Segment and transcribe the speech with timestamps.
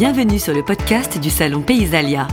[0.00, 2.26] Bienvenue sur le podcast du Salon Paysalia.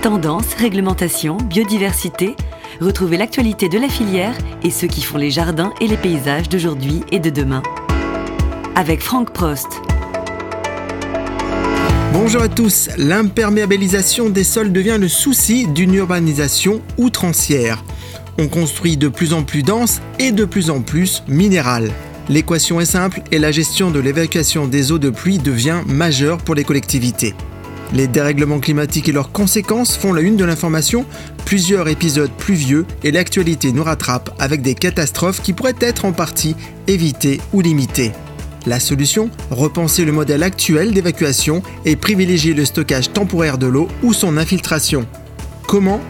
[0.00, 2.36] Tendance, réglementation, biodiversité,
[2.80, 7.02] retrouvez l'actualité de la filière et ceux qui font les jardins et les paysages d'aujourd'hui
[7.10, 7.64] et de demain.
[8.76, 9.66] Avec Franck Prost.
[12.12, 17.82] Bonjour à tous, l'imperméabilisation des sols devient le souci d'une urbanisation outrancière.
[18.38, 21.90] On construit de plus en plus dense et de plus en plus minéral.
[22.30, 26.54] L'équation est simple et la gestion de l'évacuation des eaux de pluie devient majeure pour
[26.54, 27.34] les collectivités.
[27.92, 31.04] Les dérèglements climatiques et leurs conséquences font la une de l'information,
[31.44, 36.54] plusieurs épisodes pluvieux et l'actualité nous rattrape avec des catastrophes qui pourraient être en partie
[36.86, 38.12] évitées ou limitées.
[38.64, 44.12] La solution Repenser le modèle actuel d'évacuation et privilégier le stockage temporaire de l'eau ou
[44.12, 45.04] son infiltration.
[45.66, 46.00] Comment?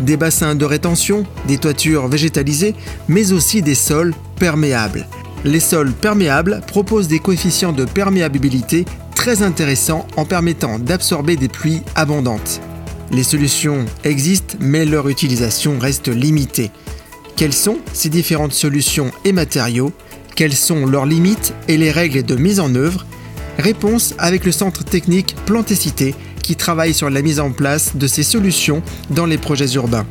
[0.00, 2.74] Des bassins de rétention, des toitures végétalisées,
[3.06, 5.06] mais aussi des sols perméables.
[5.44, 8.84] Les sols perméables proposent des coefficients de perméabilité
[9.14, 12.60] très intéressants en permettant d'absorber des pluies abondantes.
[13.12, 16.70] Les solutions existent, mais leur utilisation reste limitée.
[17.36, 19.92] Quelles sont ces différentes solutions et matériaux?
[20.34, 23.06] Quelles sont leurs limites et les règles de mise en œuvre?
[23.58, 28.22] Réponse avec le centre technique Plantécité qui travaille sur la mise en place de ces
[28.22, 30.06] solutions dans les projets urbains.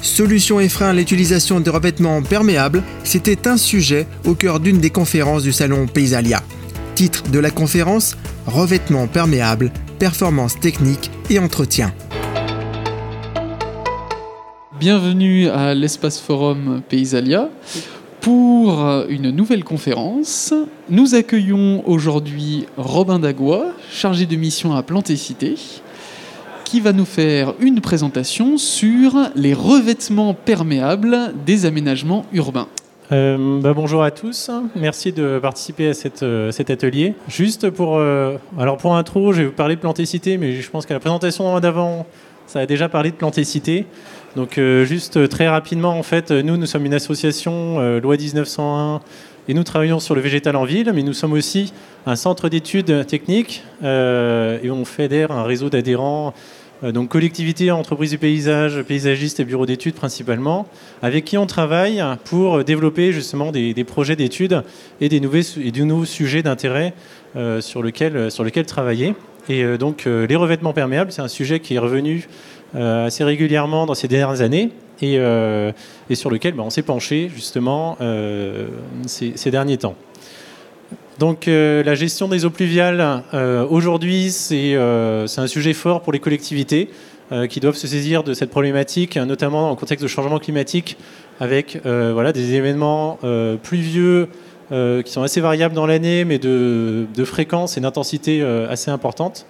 [0.00, 4.90] Solutions et freins à l'utilisation de revêtements perméables, c'était un sujet au cœur d'une des
[4.90, 6.42] conférences du salon Paysalia.
[6.94, 11.92] Titre de la conférence Revêtements perméables, performances techniques et entretien.
[14.78, 17.48] Bienvenue à l'espace forum Paysalia
[18.20, 20.52] pour une nouvelle conférence.
[20.90, 25.54] Nous accueillons aujourd'hui Robin Dagua, chargé de mission à Plantécité,
[26.66, 32.66] qui va nous faire une présentation sur les revêtements perméables des aménagements urbains.
[33.12, 37.14] Euh, bah, bonjour à tous, merci de participer à euh, cet atelier.
[37.28, 40.86] Juste pour, euh, alors pour intro, je vais vous parler de plantécité, mais je pense
[40.86, 42.04] qu'à la présentation d'avant,
[42.48, 43.86] ça a déjà parlé de plantécité.
[44.34, 49.00] Donc juste très rapidement, en fait, nous, nous sommes une association loi 1901
[49.48, 51.72] et nous travaillons sur le végétal en ville, mais nous sommes aussi
[52.06, 56.34] un centre d'études techniques et on fédère un réseau d'adhérents
[56.84, 60.66] euh, donc collectivités, entreprises du paysage, paysagistes et bureaux d'études principalement,
[61.02, 64.62] avec qui on travaille pour développer justement des, projets d'études
[65.00, 66.92] et des nouveaux, et nouveaux sujets d'intérêt
[67.36, 69.14] euh, sur, lesquels, sur lesquels travailler.
[69.48, 72.28] Et euh, donc les revêtements perméables, c'est un sujet qui est revenu
[72.74, 74.70] assez régulièrement dans ces dernières années
[75.02, 77.96] et, et sur lequel ben, on s'est penché justement
[79.06, 79.96] ces, ces derniers temps.
[81.18, 86.12] Donc euh, la gestion des eaux pluviales, euh, aujourd'hui, euh, c'est un sujet fort pour
[86.12, 86.90] les collectivités
[87.50, 90.96] qui doivent se saisir de cette problématique, notamment en contexte de changement climatique,
[91.40, 93.18] avec des événements
[93.64, 94.28] pluvieux
[94.70, 99.44] qui sont assez variables dans l'année, mais de, de, fréquence et d'intensité assez importantes.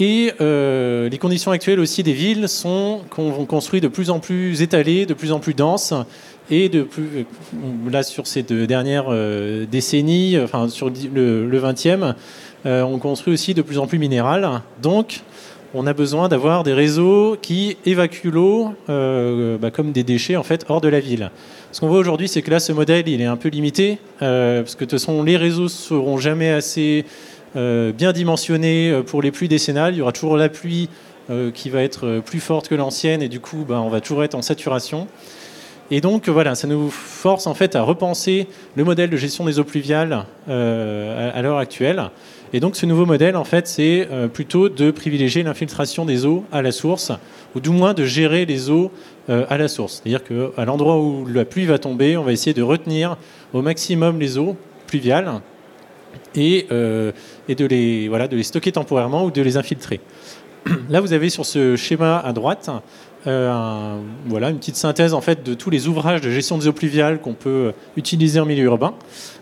[0.00, 5.06] Et les conditions actuelles aussi des villes sont qu'on construit de plus en plus étalées,
[5.06, 5.94] de plus en plus denses,
[6.50, 12.14] et de plus, euh, là, sur ces deux dernières euh, décennies, enfin sur le, 20e,
[12.66, 14.62] euh, on construit aussi de plus en plus minéral.
[14.82, 15.20] Donc,
[15.74, 20.64] on a besoin d'avoir des réseaux qui évacuent l'eau bah, comme des déchets en fait
[20.70, 21.30] hors de la ville.
[21.72, 24.74] Ce qu'on voit aujourd'hui, c'est que là, ce modèle, il est un peu limité parce
[24.74, 27.04] que de toute façon, les réseaux seront jamais assez
[27.92, 29.94] bien dimensionnés pour les pluies décennales.
[29.94, 30.88] Il y aura toujours la pluie
[31.54, 34.34] qui va être plus forte que l'ancienne et du coup, bah, on va toujours être
[34.34, 35.08] en saturation.
[35.90, 39.58] Et donc voilà, ça nous force en fait à repenser le modèle de gestion des
[39.58, 42.10] eaux pluviales euh, à, l'heure actuelle.
[42.52, 46.44] Et donc ce nouveau modèle, en fait, c'est euh, plutôt de privilégier l'infiltration des eaux
[46.52, 47.12] à la source,
[47.54, 48.90] ou du moins de gérer les eaux
[49.30, 50.02] euh, à la source.
[50.02, 53.16] C'est-à-dire qu'à l'endroit où la pluie va tomber, on va essayer de retenir
[53.54, 55.40] au maximum les eaux pluviales
[56.34, 56.66] et,
[57.48, 60.00] et de, les, voilà, de les stocker temporairement ou de les infiltrer.
[60.90, 62.70] Là, vous avez sur ce schéma à droite
[63.26, 66.72] euh, voilà, une petite synthèse en fait de tous les ouvrages de gestion des eaux
[66.72, 68.94] pluviales qu'on peut utiliser en milieu urbain.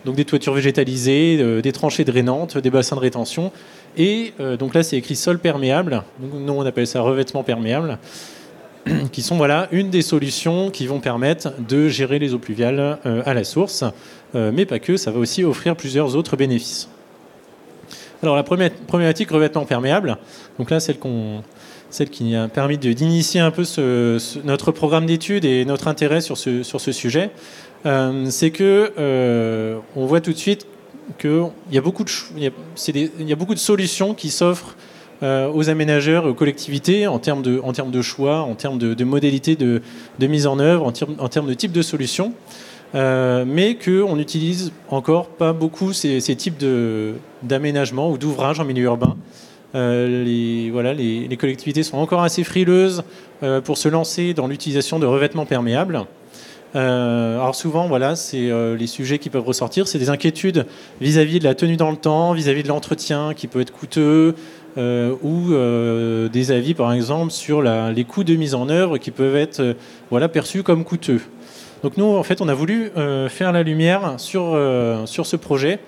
[0.04, 3.52] Donc des toitures végétalisées, euh, des tranchées drainantes, des bassins de rétention.
[3.96, 6.02] Et euh, donc là, c'est écrit sol perméable.
[6.20, 7.98] Nous, on appelle ça revêtement perméable
[9.12, 13.34] qui sont voilà une des solutions qui vont permettre de gérer les eaux pluviales à
[13.34, 13.84] la source,
[14.34, 16.88] mais pas que, ça va aussi offrir plusieurs autres bénéfices.
[18.22, 20.16] Alors la problématique revêtement perméable,
[20.58, 20.96] donc là celle
[21.90, 23.64] celle qui a permis d'initier un peu
[24.44, 27.30] notre programme d'études et notre intérêt sur ce, sur ce sujet,
[27.84, 30.66] euh, c'est que euh, on voit tout de suite
[31.18, 32.04] qu'il y, y a beaucoup
[33.54, 34.76] de solutions qui s'offrent
[35.22, 39.80] euh, aux aménageurs aux collectivités en termes de, choix, en termes de, modalités de,
[40.20, 42.32] mise en œuvre, en termes, de type de solutions.
[42.94, 46.62] mais qu'on n'utilise encore pas beaucoup ces, types
[47.42, 49.16] d'aménagements ou d'ouvrages en milieu urbain.
[49.74, 53.02] les, voilà, les, collectivités sont encore assez frileuses
[53.64, 56.06] pour se lancer dans l'utilisation de revêtements perméables.
[56.76, 60.66] Euh, alors souvent, voilà, c'est euh, les sujets qui peuvent ressortir, c'est des inquiétudes
[61.00, 64.32] vis-à-vis de la tenue dans le temps, vis-à-vis de l'entretien qui peut être coûteux, euh,
[64.76, 69.76] ou des avis, par exemple, sur les coûts de mise en œuvre qui peuvent être
[70.10, 71.20] voilà, perçus comme coûteux.
[71.82, 72.90] Donc nous, en fait, on a voulu
[73.28, 74.58] faire la lumière sur,
[75.06, 75.78] sur ce projet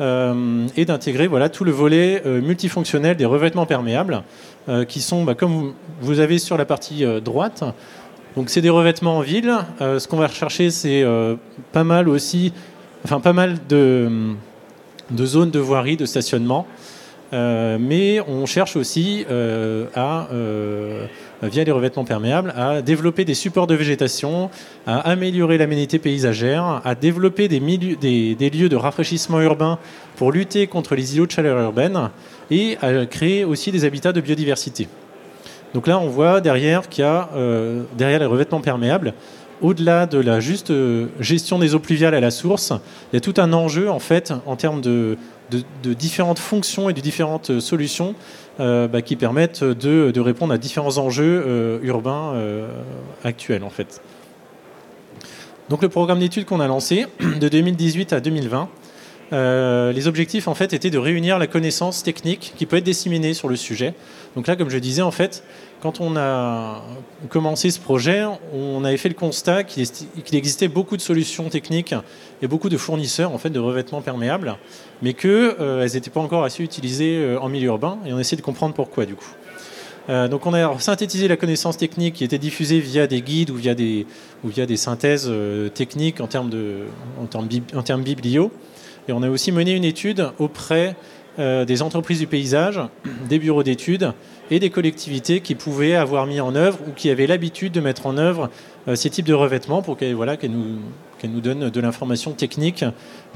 [0.00, 4.22] et d'intégrer voilà, tout le volet multifonctionnel des revêtements perméables,
[4.88, 7.64] qui sont, bah, comme vous avez sur la partie droite,
[8.36, 9.52] donc c'est des revêtements en ville.
[9.80, 11.36] Euh, ce qu'on va rechercher, c'est euh,
[11.72, 12.52] pas mal aussi,
[13.02, 14.34] enfin pas mal de,
[15.18, 16.66] zones de voirie, de stationnement.
[17.32, 19.24] Euh, mais on cherche aussi
[19.94, 20.28] à,
[21.42, 24.50] via les revêtements perméables, à développer des supports de végétation,
[24.86, 29.78] à améliorer l'aménité paysagère, à développer des, lieux de rafraîchissement urbain
[30.16, 32.10] pour lutter contre les îlots de chaleur urbaine
[32.50, 34.88] et à créer aussi des habitats de biodiversité.
[35.74, 39.12] Donc là, on voit derrière qu'il y a, euh, derrière les revêtements perméables,
[39.60, 42.72] au-delà de la juste euh, gestion des eaux pluviales à la source,
[43.12, 45.16] il y a tout un enjeu en fait en termes de,
[45.82, 48.14] différentes fonctions et de différentes solutions
[48.60, 52.34] euh, bah, qui permettent de, répondre à différents enjeux urbains
[53.24, 54.00] actuels en fait.
[55.68, 57.06] Donc le programme d'études qu'on a lancé
[57.40, 58.68] de 2018 à 2020,
[59.32, 63.48] les objectifs en fait étaient de réunir la connaissance technique qui peut être disséminée sur
[63.48, 63.94] le sujet.
[64.36, 65.42] Donc là, comme je disais, en fait,
[65.86, 66.82] quand on a
[67.28, 69.86] commencé ce projet, on avait fait le constat qu'il
[70.32, 71.94] existait beaucoup de solutions techniques
[72.42, 74.56] et beaucoup de fournisseurs en fait, de revêtements perméables,
[75.00, 75.30] mais qu'elles
[75.60, 78.74] euh, n'étaient pas encore assez utilisées euh, en milieu urbain, et on essaie de comprendre
[78.74, 79.30] pourquoi du coup.
[80.08, 83.54] Euh, donc on a synthétisé la connaissance technique qui était diffusée via des guides ou
[83.54, 84.08] via des,
[84.42, 85.30] ou via des synthèses
[85.72, 86.78] techniques en termes, de,
[87.22, 88.50] en, termes, en termes biblio.
[89.06, 90.96] Et on a aussi mené une étude auprès
[91.38, 92.80] des entreprises du paysage,
[93.28, 94.12] des bureaux d'études
[94.50, 98.06] et des collectivités qui pouvaient avoir mis en œuvre ou qui avaient l'habitude de mettre
[98.06, 98.50] en œuvre
[98.88, 100.78] euh, ces types de revêtements pour qu'elles voilà, nous,
[101.24, 102.84] nous donnent de l'information technique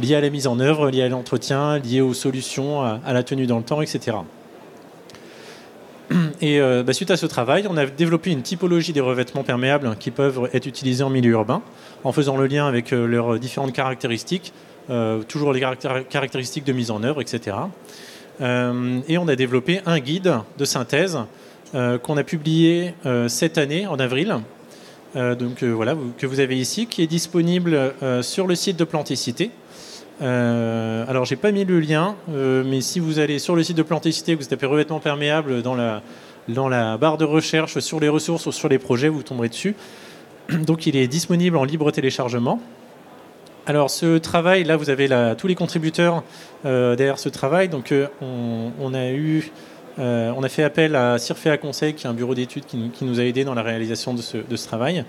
[0.01, 3.47] liée à la mise en œuvre, liée à l'entretien, liée aux solutions, à, la tenue
[3.47, 4.19] dans le temps, etc.
[6.41, 9.97] Et euh, bah, suite à ce travail, on a développé une typologie des revêtements perméables
[9.99, 11.63] qui peuvent être utilisés en milieu urbain,
[12.05, 14.53] en faisant le lien avec euh, leurs différentes caractéristiques,
[15.29, 17.57] toujours les caractéristiques de mise en œuvre, etc.
[18.41, 21.19] Euh, et on a développé un guide de synthèse
[21.75, 24.37] euh, qu'on a publié euh, cette année, en avril,
[25.15, 27.93] donc voilà, que vous avez ici, qui est disponible
[28.23, 29.51] sur le site de Plantécité.
[30.23, 33.83] Euh, alors, j'ai pas mis le lien, mais si vous allez sur le site de
[33.83, 36.03] Plantécité, vous tapez revêtement perméable dans la,
[36.47, 39.75] dans la barre de recherche sur les ressources ou sur les projets, vous tomberez dessus.
[40.49, 42.61] Donc, il est disponible en libre téléchargement.
[43.67, 46.23] Alors ce travail, là vous avez tous les contributeurs
[46.65, 47.69] euh, derrière ce travail.
[47.69, 49.53] Donc euh, on, a eu,
[49.99, 53.21] euh, on a fait appel à Cirfea Conseil, qui est un bureau d'études qui, nous
[53.21, 55.05] a aidés dans la réalisation de ce, travail.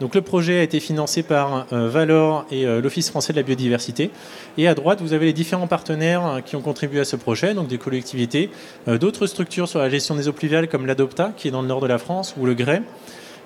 [0.00, 4.10] Donc le projet a été financé par Valor et l'Office français de la biodiversité.
[4.58, 7.68] Et à droite, vous avez les différents partenaires qui ont contribué à ce projet, donc
[7.68, 8.50] des collectivités,
[8.86, 11.80] d'autres structures sur la gestion des eaux pluviales comme l'Adopta, qui est dans le nord
[11.80, 12.54] de la France, ou le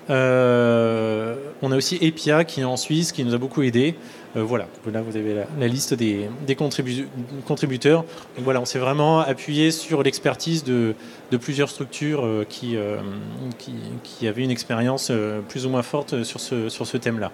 [0.09, 1.35] Grès.
[1.61, 3.95] on a aussi EPIA qui est en Suisse, qui nous a beaucoup aidés.
[4.37, 8.05] Euh, voilà, là vous avez la, liste des, contributeurs.
[8.37, 10.93] voilà, on s'est vraiment appuyé sur l'expertise de,
[11.41, 12.97] plusieurs structures euh, euh,
[14.03, 15.11] qui, avaient une expérience
[15.47, 17.31] plus ou moins forte sur ce, thème-là.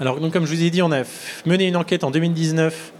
[0.00, 1.02] Alors, donc, comme je vous ai dit, on a
[1.44, 2.92] mené une enquête en 2019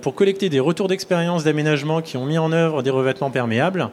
[0.00, 3.90] pour collecter des retours d'expérience d'aménagement qui ont mis en œuvre des revêtements perméables.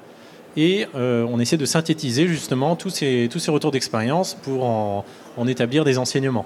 [0.55, 6.45] Et on essaie de synthétiser justement tous ces, retours d'expérience pour en établir des enseignements.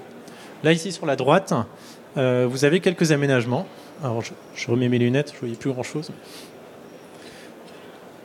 [0.64, 1.54] Là, ici, sur la droite,
[2.16, 3.66] euh, vous avez quelques aménagements.
[4.02, 6.10] Alors, je, remets mes lunettes, je ne voyais plus grand-chose.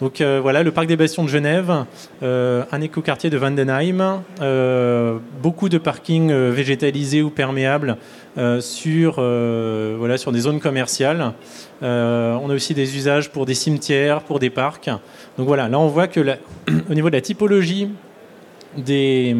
[0.03, 1.71] Donc euh, voilà, le parc des Bastions de Genève,
[2.23, 4.21] euh, un écoquartier de Vandenheim,
[5.41, 7.95] beaucoup de parkings végétalisés ou perméables
[8.59, 11.31] sur, voilà, des zones commerciales.
[11.81, 11.85] on
[12.49, 14.89] a aussi des usages pour des cimetières, pour des parcs.
[15.37, 16.19] Donc voilà, là on voit que
[16.89, 17.87] au niveau de la typologie
[18.77, 19.33] des,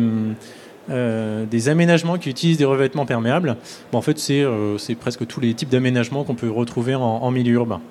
[0.89, 3.58] euh, aménagements qui utilisent des revêtements perméables.
[3.91, 7.82] en fait, euh, c'est presque tous les types d'aménagements qu'on peut retrouver en, milieu urbain.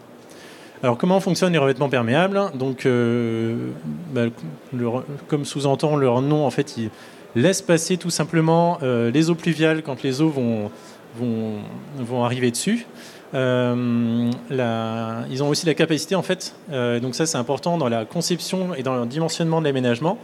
[0.83, 2.41] Alors, comment fonctionnent les revêtements perméables?
[2.87, 3.69] Euh,
[4.13, 4.23] bah,
[5.29, 6.91] comme sous-entend leur nom, en fait, ils
[7.37, 10.35] laissent passer tout simplement les eaux pluviales quand les eaux
[11.17, 12.85] vont, arriver dessus.
[13.33, 14.33] ils ont
[15.49, 16.57] aussi la capacité, en fait,
[17.01, 20.19] donc ça c'est important dans la conception et dans le dimensionnement de l'aménagement,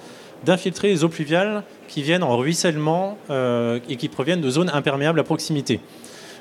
[0.44, 5.24] d'infiltrer les eaux pluviales qui viennent en ruissellement et qui proviennent de zones imperméables à
[5.24, 5.80] proximité.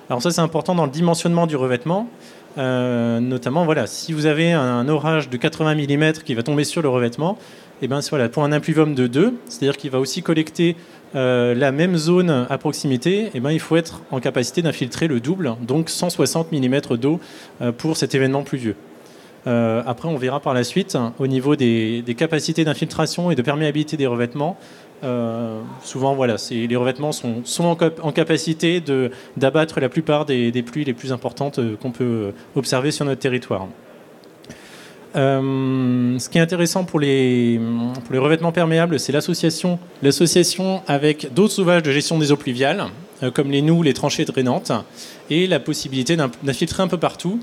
[0.09, 2.09] Alors ça c'est important dans le dimensionnement du revêtement.
[2.57, 6.89] Notamment, voilà, si vous avez un, orage de 80 mm qui va tomber sur le
[6.89, 7.37] revêtement,
[7.79, 10.75] et eh ben, voilà, pour un impluvium de 2, c'est-à-dire qu'il va aussi collecter
[11.15, 15.07] euh, la même zone à proximité, et eh ben, il faut être en capacité d'infiltrer
[15.07, 17.19] le double, donc 160 mm d'eau
[17.61, 18.75] euh, pour cet événement pluvieux.
[19.47, 23.95] Euh, après, on verra par la suite, au niveau des, capacités d'infiltration et de perméabilité
[23.95, 24.57] des revêtements,
[25.83, 28.81] souvent, voilà, les revêtements sont, en, capacité
[29.35, 33.67] d'abattre la plupart des, pluies les plus importantes qu'on peut observer sur notre territoire.
[35.17, 37.59] Euh, ce qui est intéressant pour les,
[38.11, 39.79] revêtements perméables, c'est l'association,
[40.87, 42.85] avec d'autres ouvrages de gestion des eaux pluviales,
[43.23, 44.71] euh, comme les noues, les tranchées drainantes,
[45.29, 47.39] et la possibilité d'infiltrer un peu partout.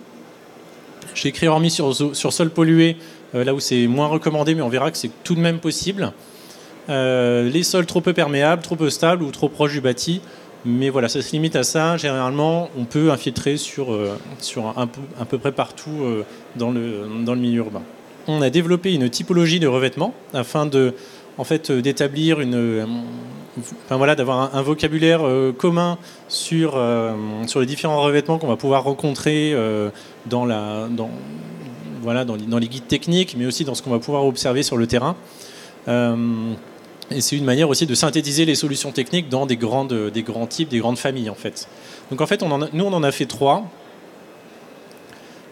[1.14, 2.96] J'ai écrit hormis sur, sol pollué,
[3.34, 6.12] euh, là où c'est moins recommandé, mais on verra que c'est tout de même possible.
[6.88, 10.20] Les sols trop peu perméables, trop peu stables ou trop proches du bâti,
[10.64, 11.96] mais voilà, ça se limite à ça.
[11.96, 14.18] Généralement, on peut infiltrer sur, euh,
[14.76, 16.24] un peu, à peu près partout euh,
[16.56, 17.82] dans, le, milieu urbain.
[18.26, 20.94] On a développé une typologie de revêtement afin de,
[21.36, 22.86] en fait, d'établir une,
[23.90, 25.98] d'avoir un, vocabulaire euh, commun
[26.28, 29.54] sur, les différents revêtements qu'on va pouvoir rencontrer
[30.24, 30.46] dans,
[32.58, 35.14] les guides techniques, mais aussi dans ce qu'on va pouvoir observer sur le terrain.
[37.10, 40.46] Et c'est une manière aussi de synthétiser les solutions techniques dans des, grandes, des grands
[40.46, 41.68] types, des grandes familles en fait.
[42.10, 43.64] Donc en fait, nous on en a fait trois.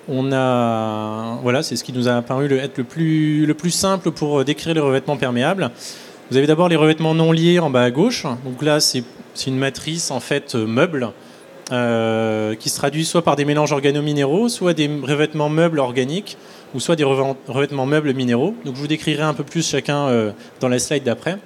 [0.08, 4.10] On a, voilà, c'est ce qui nous a apparu être le plus, le plus simple
[4.10, 5.70] pour décrire les revêtements perméables.
[6.30, 8.24] Vous avez d'abord les revêtements non liés en bas à gauche.
[8.44, 9.04] Donc là, c'est
[9.46, 11.12] une matrice en fait meuble
[11.72, 16.36] euh, qui se traduit soit par des mélanges organominéraux, soit des revêtements meubles organiques,
[16.74, 18.54] ou soit des revêtements meubles minéraux.
[18.64, 21.38] Donc je vous décrirai un peu plus chacun euh, dans la slide d'après.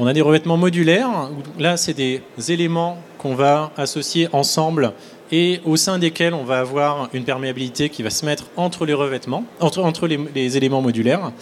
[0.00, 1.30] On a des revêtements modulaires.
[1.58, 4.92] Là, c'est des éléments qu'on va associer ensemble
[5.30, 8.94] et au sein desquels on va avoir une perméabilité qui va se mettre entre les
[8.94, 11.32] revêtements, entre, les, éléments modulaires.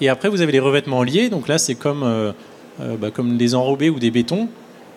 [0.00, 1.28] Et après, vous avez les revêtements liés.
[1.28, 2.32] Donc là, c'est comme, euh,
[2.98, 4.48] bah, comme des enrobés ou des bétons,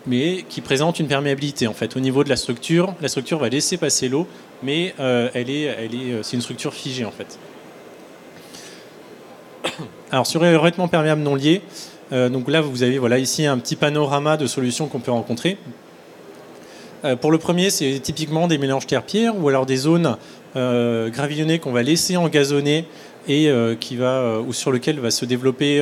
[0.07, 1.67] mais qui présentent une perméabilité.
[1.67, 4.27] En fait, au niveau de la structure, la structure va laisser passer l'eau
[4.63, 7.37] mais euh, elle est, elle est, euh, c'est une structure figée en fait.
[10.11, 11.61] Alors sur les revêtements perméables non liés,
[12.11, 15.57] euh, donc là vous avez voilà ici un petit panorama de solutions qu'on peut rencontrer.
[17.21, 20.17] pour le premier, c'est typiquement des mélanges terre-pierre ou alors des zones
[20.55, 22.85] gravillonnées qu'on va laisser engazonner
[23.27, 23.49] et
[23.79, 25.79] qui va, ou sur lequel va se développer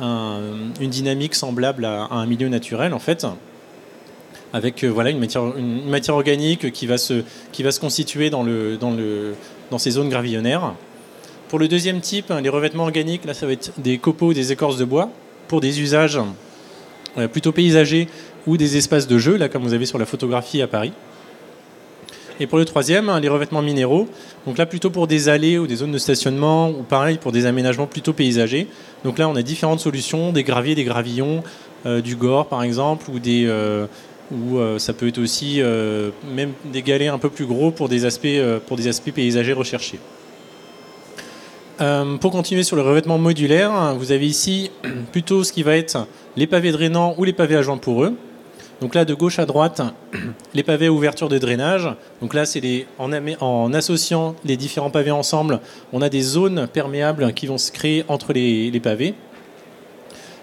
[0.00, 3.24] une dynamique semblable à, à, un milieu naturel en fait
[4.52, 8.76] avec euh, voilà, une, matière, organique qui va se, qui va se constituer dans, le,
[8.76, 9.34] dans, le,
[9.70, 10.74] dans ces zones gravillonnaires.
[11.48, 14.76] Pour le deuxième type, les revêtements organiques, là ça va être des copeaux, des écorces
[14.76, 15.10] de bois,
[15.48, 16.20] pour des usages
[17.16, 18.08] euh, plutôt paysagers
[18.46, 20.92] ou des espaces de jeu, là comme vous avez sur la photographie à Paris.
[22.40, 24.08] Et pour le troisième, les revêtements minéraux,
[24.46, 27.46] donc là plutôt pour des allées ou des zones de stationnement, ou pareil pour des
[27.46, 28.68] aménagements plutôt paysagers.
[29.04, 31.42] Donc là on a différentes solutions, des graviers, des gravillons,
[31.86, 33.46] euh, du gore par exemple, ou des,
[34.30, 37.88] ou euh, ça peut être aussi euh, même des galets un peu plus gros pour
[37.88, 39.98] des aspects, euh, pour des aspects paysagers recherchés.
[42.20, 44.70] pour continuer sur le revêtement modulaire, vous avez ici
[45.12, 46.06] plutôt ce qui va être
[46.36, 48.14] les pavés drainants ou les pavés à joints eux.
[48.80, 49.80] Donc là, de gauche à droite,
[50.54, 51.88] les pavés à ouverture de drainage.
[52.20, 55.60] Donc là, c'est en, associant les différents pavés ensemble,
[55.92, 59.14] on a des zones perméables qui vont se créer entre les pavés.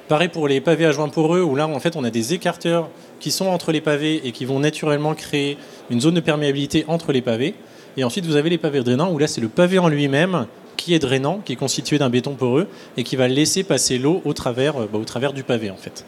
[0.08, 2.90] Pareil pour les pavés à joints poreux, où là, en fait, on a des écarteurs
[3.20, 5.58] qui sont entre les pavés et qui vont naturellement créer
[5.90, 7.56] une zone de perméabilité entre les pavés.
[7.98, 10.46] Et ensuite, vous avez les pavés drainants, où là, c'est le pavé en lui-même
[10.78, 14.22] qui est drainant, qui est constitué d'un béton poreux, et qui va laisser passer l'eau
[14.26, 16.06] au travers, euh, bah, du pavé, en fait.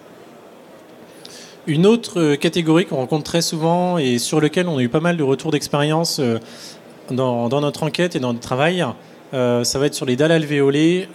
[1.66, 5.00] Une autre euh, catégorie qu'on rencontre très souvent et sur laquelle on a eu pas
[5.00, 6.38] mal de retours d'expérience euh,
[7.10, 8.86] dans, notre enquête et dans notre travail,
[9.31, 11.07] ça va être sur les dalles alvéolées.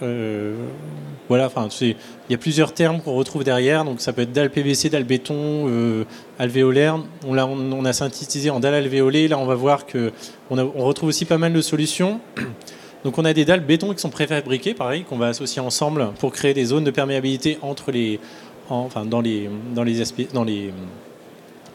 [1.29, 1.95] Voilà, enfin, il
[2.29, 3.85] y a plusieurs termes qu'on retrouve derrière.
[3.85, 6.03] Donc, ça peut être dalle PVC, dalle béton, euh,
[6.37, 6.99] alvéolaire.
[7.25, 9.27] On, a, synthétisé en dalle alvéolée.
[9.27, 10.11] Là, on va voir que
[10.49, 12.19] on, retrouve aussi pas mal de solutions.
[13.03, 16.31] Donc, on a des dalles béton qui sont préfabriquées, pareil, qu'on va associer ensemble pour
[16.31, 18.19] créer des zones de perméabilité entre les,
[18.69, 20.03] enfin, dans les, dans les
[20.33, 20.71] dans les,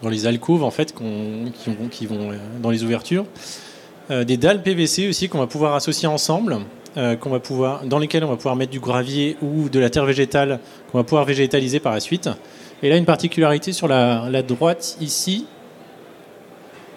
[0.02, 3.24] dans les alcôves en fait, qui, vont, euh, dans les ouvertures.
[4.10, 6.58] Euh, des dalles PVC aussi qu'on va pouvoir associer ensemble
[6.96, 9.90] euh, qu'on va pouvoir, dans lesquels on va pouvoir mettre du gravier ou de la
[9.90, 10.60] terre végétale
[10.90, 12.30] qu'on va pouvoir végétaliser par la suite.
[12.82, 15.46] Et là, une particularité sur la, droite ici.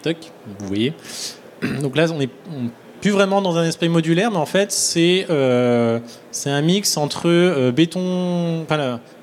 [0.06, 0.14] vous
[0.68, 0.94] voyez.
[1.82, 2.30] Donc là, on est
[3.02, 6.00] plus vraiment dans un esprit modulaire, mais en fait, c'est euh,
[6.46, 8.66] un mix entre béton,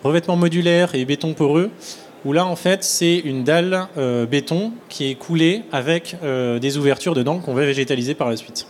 [0.03, 1.71] revêtement modulaire et béton poreux,
[2.25, 7.15] où là, en fait, c'est une dalle euh, béton qui est coulée avec des ouvertures
[7.15, 8.67] dedans qu'on va végétaliser par la suite.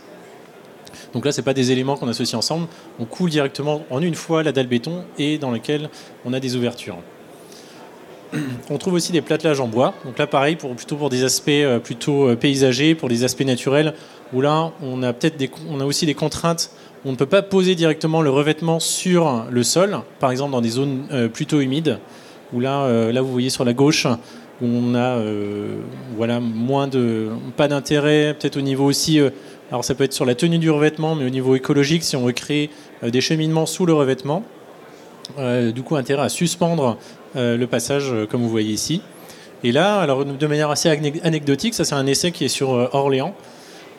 [1.13, 2.67] Donc là, ce pas des éléments qu'on associe ensemble,
[2.99, 5.89] on coule directement en une fois la dalle béton et dans laquelle
[6.25, 6.97] on a des ouvertures.
[8.69, 9.95] On trouve aussi des plattelages en bois.
[10.05, 11.49] Donc là, pareil, pour, plutôt pour des aspects
[11.83, 13.95] plutôt paysagers, pour des aspects naturels,
[14.33, 15.13] où là, on a
[15.67, 16.71] on a aussi des contraintes.
[17.05, 20.69] On ne peut pas poser directement le revêtement sur le sol, par exemple dans des
[20.69, 21.97] zones euh, plutôt humides,
[22.53, 24.05] où là, euh, là, vous voyez sur la gauche,
[24.61, 25.79] où on a euh,
[26.39, 29.19] moins de, pas d'intérêt, peut-être au niveau aussi,
[29.71, 32.25] alors ça peut être sur la tenue du revêtement, mais au niveau écologique, si on
[32.25, 32.69] veut créer
[33.03, 34.43] des cheminements sous le revêtement,
[35.37, 36.97] du coup, intérêt à suspendre
[37.35, 39.01] le passage, comme vous voyez ici.
[39.63, 40.89] Et là, alors de manière assez
[41.23, 43.35] anecdotique, ça c'est un essai qui est sur Orléans,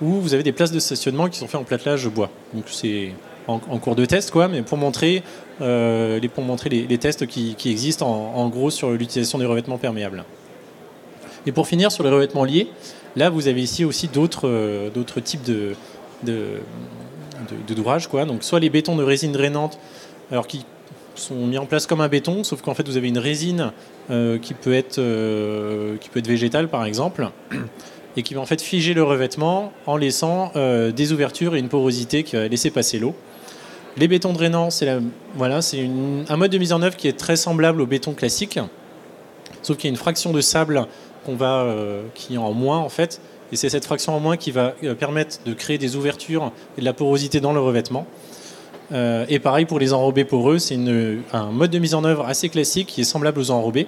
[0.02, 2.30] où vous avez des places de stationnement qui sont faites en platelage bois.
[2.52, 3.12] Donc c'est
[3.46, 5.22] en, cours de test, quoi, mais pour montrer,
[5.60, 10.24] euh, les, pour montrer les, tests qui, existent en, gros sur l'utilisation des revêtements perméables.
[11.46, 12.68] Et pour finir sur les revêtements liés,
[13.16, 15.74] là vous avez ici aussi d'autres euh, types de,
[16.22, 16.60] de,
[18.08, 18.24] quoi.
[18.24, 19.78] Donc soit les bétons de résine drainante,
[20.30, 20.64] alors qui
[21.14, 23.72] sont mis en place comme un béton, sauf qu'en fait vous avez une résine
[24.10, 25.00] euh, qui, peut être,
[25.98, 27.28] qui peut être végétale par exemple
[28.16, 32.22] et qui va en fait figer le revêtement en laissant des ouvertures et une porosité
[32.22, 33.14] qui va laisser passer l'eau.
[33.96, 34.88] Les bétons drainants, c'est
[35.34, 35.60] voilà,
[36.28, 38.58] un mode de mise en œuvre qui est très semblable au béton classique,
[39.62, 40.86] sauf qu'il y a une fraction de sable
[41.28, 43.20] euh, qui est en moins en fait,
[43.52, 46.80] et c'est cette fraction en moins qui va euh, permettre de créer des ouvertures et
[46.80, 48.06] de la porosité dans le revêtement.
[48.92, 50.78] et pareil pour les enrobés poreux, c'est
[51.32, 53.86] un mode de mise en œuvre assez classique qui est semblable aux enrobés,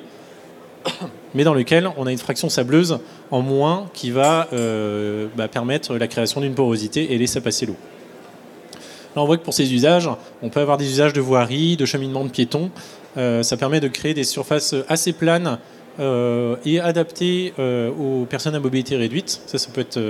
[1.34, 2.98] mais dans lequel on a une fraction sableuse
[3.30, 7.76] en moins qui va euh, bah, permettre la création d'une porosité et laisser passer l'eau.
[9.14, 10.08] Là, on voit que pour ces usages,
[10.42, 12.70] on peut avoir des usages de voirie, de cheminement de piétons.
[13.16, 15.58] Euh, ça permet de créer des surfaces assez planes
[16.00, 19.42] euh, et adaptées aux personnes à mobilité réduite.
[19.46, 20.00] Ça, ça peut être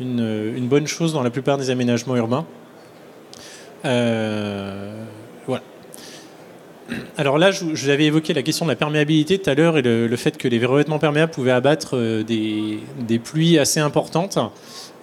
[0.00, 2.46] une, bonne chose dans la plupart des aménagements urbains.
[3.84, 5.62] voilà.
[7.16, 9.82] Alors là, je, vous avais évoqué la question de la perméabilité tout à l'heure et
[9.82, 14.38] le, fait que les revêtements perméables pouvaient abattre euh, des, pluies assez importantes.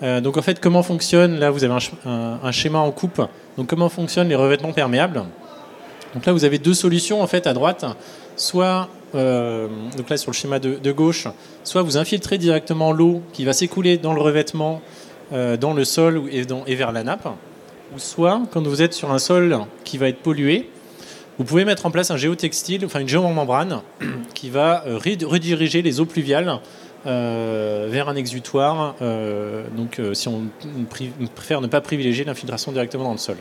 [0.03, 1.73] Euh, donc en fait, comment fonctionne Là, vous avez
[2.05, 3.21] un, schéma en coupe.
[3.57, 5.23] Donc comment fonctionnent les revêtements perméables?
[6.13, 7.85] Donc là, vous avez deux solutions en fait à droite.
[8.35, 11.27] Soit, euh, donc là sur le schéma de, gauche,
[11.63, 14.81] soit vous infiltrez directement l'eau qui va s'écouler dans le revêtement,
[15.31, 17.27] dans le sol et, et vers la nappe.
[17.95, 20.69] Ou soit, quand vous êtes sur un sol qui va être pollué,
[21.37, 23.81] vous pouvez mettre en place un géotextile, enfin une géomembrane,
[24.33, 26.59] qui va euh, rediriger les eaux pluviales
[27.05, 28.95] euh, vers un exutoire.
[29.01, 30.43] Euh, donc, si on,
[30.89, 33.37] préfère ne pas privilégier l'infiltration directement dans le sol.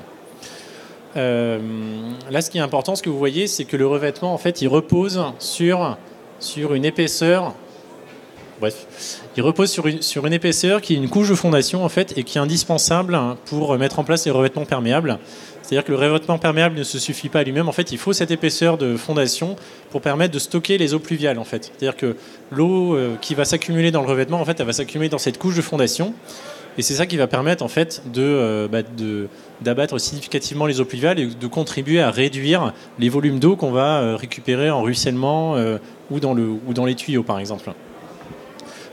[1.14, 4.62] là, ce qui est important, ce que vous voyez, c'est que le revêtement, en fait,
[4.62, 5.96] il repose sur,
[6.38, 7.54] sur une épaisseur.
[8.60, 12.16] Bref, il repose sur sur une épaisseur qui est une couche de fondation en fait
[12.16, 15.18] et qui est indispensable pour mettre en place les revêtements perméables.
[15.64, 17.70] C'est-à-dire que le revêtement perméable ne se suffit pas à lui-même.
[17.70, 19.56] En fait, il faut cette épaisseur de fondation
[19.90, 21.38] pour permettre de stocker les eaux pluviales.
[21.38, 22.16] En fait, c'est-à-dire que
[22.50, 25.38] l'eau euh, qui va s'accumuler dans le revêtement, en fait, elle va s'accumuler dans cette
[25.38, 26.12] couche de fondation.
[26.76, 28.80] Et c'est ça qui va permettre en fait de, euh, bah,
[29.62, 34.00] d'abattre significativement les eaux pluviales et de contribuer à réduire les volumes d'eau qu'on va
[34.00, 35.56] euh, récupérer en ruissellement
[36.10, 37.72] ou, dans le, ou dans les tuyaux par exemple.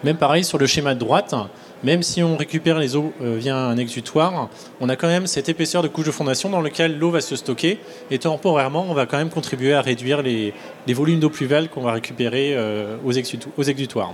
[0.05, 1.36] Même pareil sur le schéma de droite,
[1.84, 5.50] même si on récupère les eaux euh, via un exutoire, on a quand même cette
[5.50, 7.80] épaisseur de couche de fondation dans laquelle l'eau va se stocker
[8.12, 10.54] et temporairement, on va quand même contribuer à réduire les,
[10.89, 14.13] volumes d'eau pluviale qu'on va récupérer euh, aux, exutoires.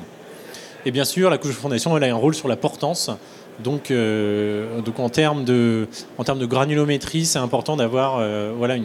[0.86, 3.12] Et bien sûr, la couche de fondation, elle a un rôle sur la portance.
[3.62, 8.24] Donc, euh, donc en, termes de, en termes de granulométrie, c'est important d'avoir
[8.56, 8.78] voilà,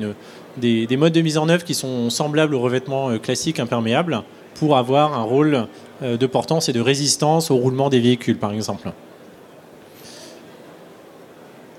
[0.56, 4.22] des, des, modes de mise en œuvre qui sont semblables au revêtement classique imperméable
[4.62, 5.66] pour avoir un rôle
[6.04, 8.92] euh, de portance et de résistance au roulement des véhicules, par exemple.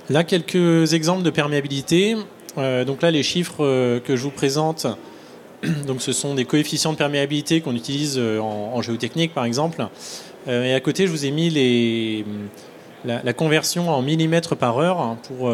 [0.10, 2.18] Là, quelques exemples de perméabilité.
[2.58, 4.86] Euh, donc là, les chiffres euh, que je vous présente,
[5.88, 9.88] donc ce sont des coefficients de perméabilité qu'on utilise en, géotechnique, par exemple.
[10.50, 12.26] et à côté, je vous ai mis les,
[13.06, 15.50] la, conversion en millimètres par heure pour,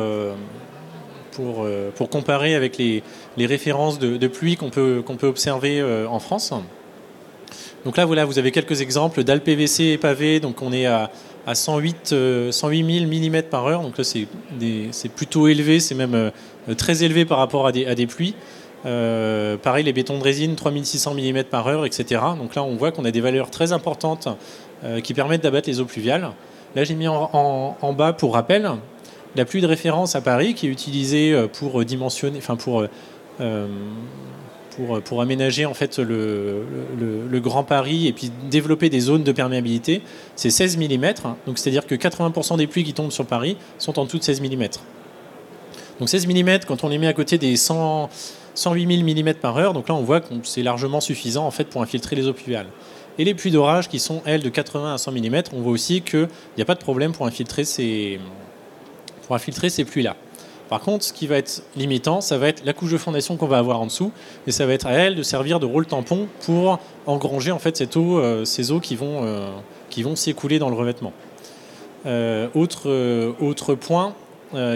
[1.95, 3.03] pour, comparer avec les,
[3.37, 6.55] références de, pluie qu'on peut observer en France.
[7.85, 10.39] Donc là, voilà, vous avez quelques exemples dalles PVC pavées.
[10.39, 11.09] Donc on est à,
[11.51, 12.13] 108,
[12.51, 13.81] 108 000 mm par heure.
[13.81, 16.13] Donc là, c'est plutôt élevé, c'est même
[16.69, 18.35] euh, très élevé par rapport à des, pluies.
[18.85, 22.21] Euh, pareil, les bétons de résine, 3600 mm par heure, etc.
[22.37, 24.27] Donc là, on voit qu'on a des valeurs très importantes
[24.83, 26.29] euh, qui permettent d'abattre les eaux pluviales.
[26.75, 28.69] Là, j'ai mis en, bas pour rappel
[29.35, 32.83] la pluie de référence à Paris qui est utilisée pour dimensionner, enfin pour
[34.79, 40.01] pour, pour, aménager en fait le, Grand Paris et puis développer des zones de perméabilité,
[40.35, 41.13] c'est 16 mm.
[41.45, 44.41] Donc c'est-à-dire que 80% des pluies qui tombent sur Paris sont en dessous de 16
[44.41, 44.67] mm.
[45.99, 48.09] Donc 16 mm, quand on les met à côté des 100,
[48.55, 51.65] 108 000 mm par heure, donc là on voit que c'est largement suffisant en fait
[51.65, 52.67] pour infiltrer les eaux pluviales.
[53.17, 56.01] Et les pluies d'orage qui sont elles de 80 à 100 mm, on voit aussi
[56.01, 58.19] qu'il n'y a pas de problème pour infiltrer ces,
[59.27, 60.15] pour infiltrer ces pluies-là.
[60.69, 63.47] Par contre, ce qui va être limitant, ça va être la couche de fondation qu'on
[63.47, 64.11] va avoir en dessous,
[64.45, 67.81] et ça va être à elle de servir de rôle tampon pour engranger en fait
[67.97, 69.49] euh, ces eaux qui vont, euh,
[69.89, 71.11] qui s'écouler dans le revêtement.
[72.05, 74.13] Euh, autre, point,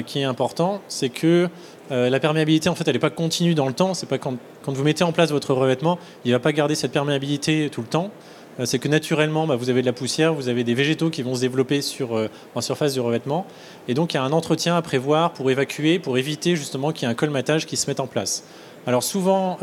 [0.06, 1.48] qui est important, c'est que
[1.90, 3.94] la perméabilité, en fait, elle n'est pas continue dans le temps.
[3.94, 6.92] C'est pas quand, vous mettez en place votre revêtement, il ne va pas garder cette
[6.92, 8.10] perméabilité tout le temps.
[8.60, 11.22] Euh, c'est que naturellement, bah, vous avez de la poussière, vous avez des végétaux qui
[11.22, 13.46] vont se développer sur, en surface du revêtement.
[13.88, 17.08] Et donc, il y a un entretien à prévoir pour évacuer, pour éviter justement qu'il
[17.08, 18.44] y ait un colmatage qui se mette en place.
[18.86, 19.58] Alors souvent,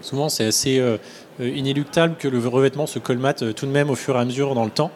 [0.00, 0.82] souvent c'est assez
[1.38, 4.64] inéluctable que le revêtement se colmate tout de même au fur et à mesure dans
[4.64, 4.90] le temps.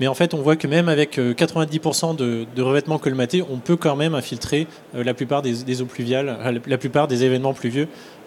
[0.00, 3.76] Mais en fait, on voit que même avec 90% euh, de, revêtements colmatés, on peut
[3.76, 7.86] quand même infiltrer euh, la plupart des, eaux pluviales, euh, la plupart des événements pluvieux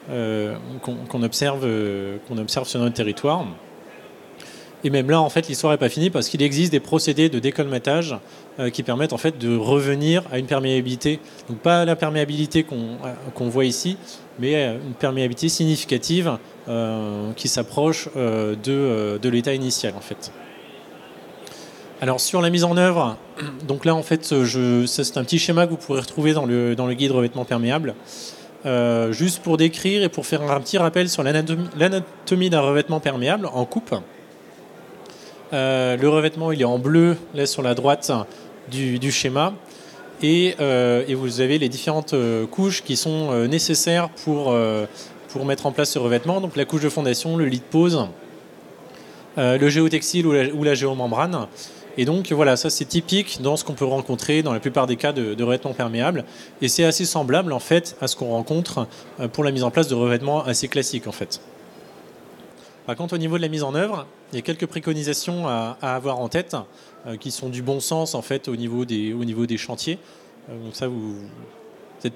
[0.09, 1.67] qu'on observe,
[2.27, 3.45] qu'on observe sur notre territoire.
[4.85, 7.39] Et même là, en fait, l'histoire n'est pas finie parce qu'il existe des procédés de
[7.39, 8.17] décolmatage
[8.73, 13.63] qui permettent en fait de revenir à une perméabilité, donc pas la perméabilité qu'on voit
[13.63, 13.97] ici,
[14.39, 16.37] mais une perméabilité significative
[17.37, 20.33] qui s'approche de, de l'état initial en fait.
[22.01, 23.15] Alors sur la mise en œuvre,
[23.65, 26.87] donc là en fait c'est un petit schéma que vous pourrez retrouver dans le, dans
[26.87, 27.95] le guide revêtement perméable.
[28.65, 33.49] Euh, juste pour décrire et pour faire un petit rappel sur l'anatomie d'un revêtement perméable
[33.51, 33.93] en coupe.
[35.51, 38.11] Euh, le revêtement il est en bleu là sur la droite
[38.71, 39.53] du, schéma
[40.21, 42.15] et, euh, et, vous avez les différentes
[42.49, 44.55] couches qui sont nécessaires pour,
[45.45, 46.39] mettre en place ce revêtement.
[46.39, 48.07] Donc la couche de fondation, le lit de pose,
[49.35, 51.47] le géotextile ou la géomembrane.
[51.97, 54.95] Et donc voilà, ça c'est typique dans ce qu'on peut rencontrer dans la plupart des
[54.95, 56.25] cas de, revêtement perméable.
[56.61, 58.87] Et c'est assez semblable en fait à ce qu'on rencontre
[59.19, 61.41] euh, pour la mise en place de revêtements assez classiques en fait.
[62.87, 65.77] Par contre, au niveau de la mise en œuvre, il y a quelques préconisations à,
[65.81, 66.57] avoir en tête
[67.05, 69.99] euh, qui sont du bon sens en fait au niveau des, chantiers.
[70.49, 71.15] Euh, donc ça, vous,
[72.03, 72.13] êtes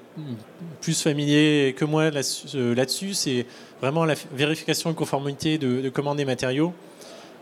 [0.81, 3.13] plus familier que moi là-dessus.
[3.13, 3.45] c'est
[3.79, 6.73] vraiment la vérification de conformité de, de commandes des matériaux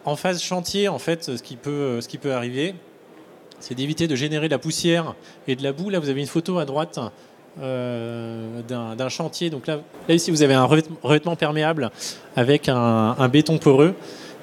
[0.05, 1.99] en phase chantier, en fait, ce qui peut,
[2.31, 2.75] arriver,
[3.59, 5.15] c'est d'éviter de générer de la poussière
[5.47, 5.89] et de la boue.
[5.89, 6.99] Là, vous avez une photo à droite
[7.59, 9.49] euh, d'un chantier.
[9.49, 11.89] Donc là, là, ici, vous avez un revêtement perméable
[12.35, 13.95] avec un, béton poreux.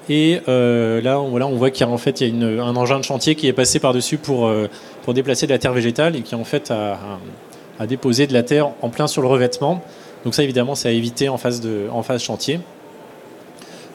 [0.08, 3.46] Et euh, là, on, voit qu'il y a en fait un engin de chantier qui
[3.46, 4.68] est passé par-dessus pour, euh,
[5.04, 8.70] pour déplacer de la terre végétale et qui en fait a, déposé de la terre
[8.80, 9.82] en plein sur le revêtement.
[10.24, 11.62] Donc ça, évidemment, c'est à éviter en phase
[12.18, 12.60] chantier.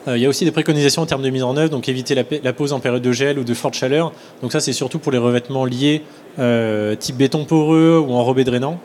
[0.08, 2.16] Euh, il y a aussi des préconisations en termes de mise en œuvre, donc éviter
[2.16, 4.14] la, pose en période de gel ou de forte chaleur.
[4.42, 6.04] Donc ça, c'est surtout pour les revêtements liés
[6.40, 8.80] euh, type béton poreux ou enrobé drainant.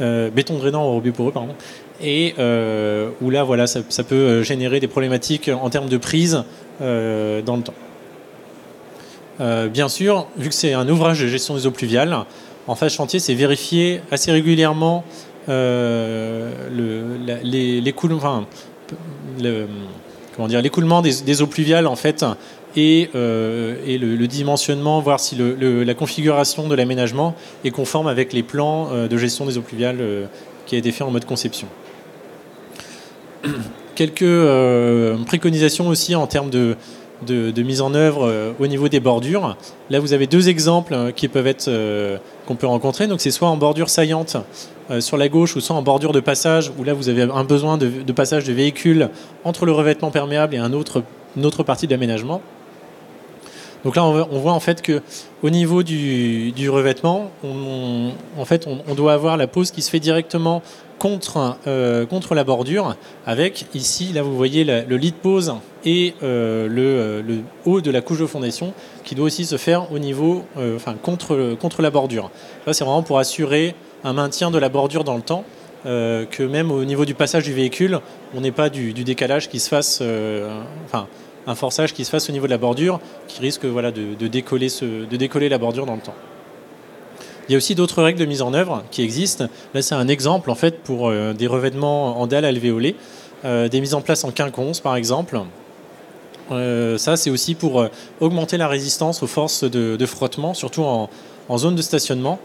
[0.00, 1.54] Euh, béton drainant enrobé poreux, pardon.
[2.02, 2.34] Et
[3.20, 6.42] où là, voilà, ça, peut générer des problématiques en termes de prise
[6.80, 7.74] dans le temps.
[9.68, 12.16] bien sûr, vu que c'est un ouvrage de gestion des eaux pluviales,
[12.66, 15.04] en phase chantier, c'est vérifier assez régulièrement
[15.46, 16.48] le,
[17.44, 18.46] les, enfin,
[19.40, 19.68] le,
[20.34, 22.24] comment dire, l'écoulement des, eaux pluviales en fait
[22.76, 28.88] et, euh, le, dimensionnement, voir si la configuration de l'aménagement est conforme avec les plans
[28.92, 30.26] euh, de gestion des eaux pluviales euh,
[30.66, 31.68] qui a été fait en mode conception.
[33.94, 34.24] Quelques
[35.26, 36.76] préconisations aussi en termes de,
[37.26, 39.56] de, mise en œuvre au niveau des bordures.
[39.90, 41.70] Là, vous avez deux exemples qui peuvent être
[42.46, 43.06] qu'on peut rencontrer.
[43.06, 44.36] Donc, c'est soit en bordure saillante
[44.90, 47.44] euh, sur la gauche ou soit en bordure de passage, où là vous avez un
[47.44, 49.08] besoin de, passage de véhicules
[49.44, 51.02] entre le revêtement perméable et un autre,
[51.36, 52.40] une autre partie de l'aménagement.
[53.84, 55.02] Donc là, on voit en fait que
[55.42, 59.98] au niveau du, revêtement, on, en fait, on, doit avoir la pose qui se fait
[59.98, 60.62] directement
[61.02, 62.94] contre, euh, contre la bordure,
[63.26, 67.90] avec ici, là vous voyez le lit de pose et euh, le, le, haut de
[67.90, 70.44] la couche de fondation qui doit aussi se faire au niveau,
[70.76, 72.30] enfin contre, contre la bordure.
[72.70, 75.44] C'est vraiment pour assurer un maintien de la bordure dans le temps,
[75.86, 77.98] euh, que même au niveau du passage du véhicule,
[78.36, 81.08] on n'ait pas du, décalage qui se fasse, euh, enfin
[81.48, 84.68] un forçage qui se fasse au niveau de la bordure, qui risque voilà, de, décoller
[84.80, 86.14] de décoller la bordure dans le temps.
[87.48, 89.46] Il y a aussi d'autres règles de mise en œuvre qui existent.
[89.74, 92.96] Là, c'est un exemple en fait pour euh, des revêtements en dalles alvéolées,
[93.44, 95.40] des mises en place en quinconce par exemple,
[96.48, 97.86] ça, c'est aussi pour
[98.20, 101.08] augmenter la résistance aux forces de, frottement, surtout en,
[101.58, 102.38] zone de stationnement.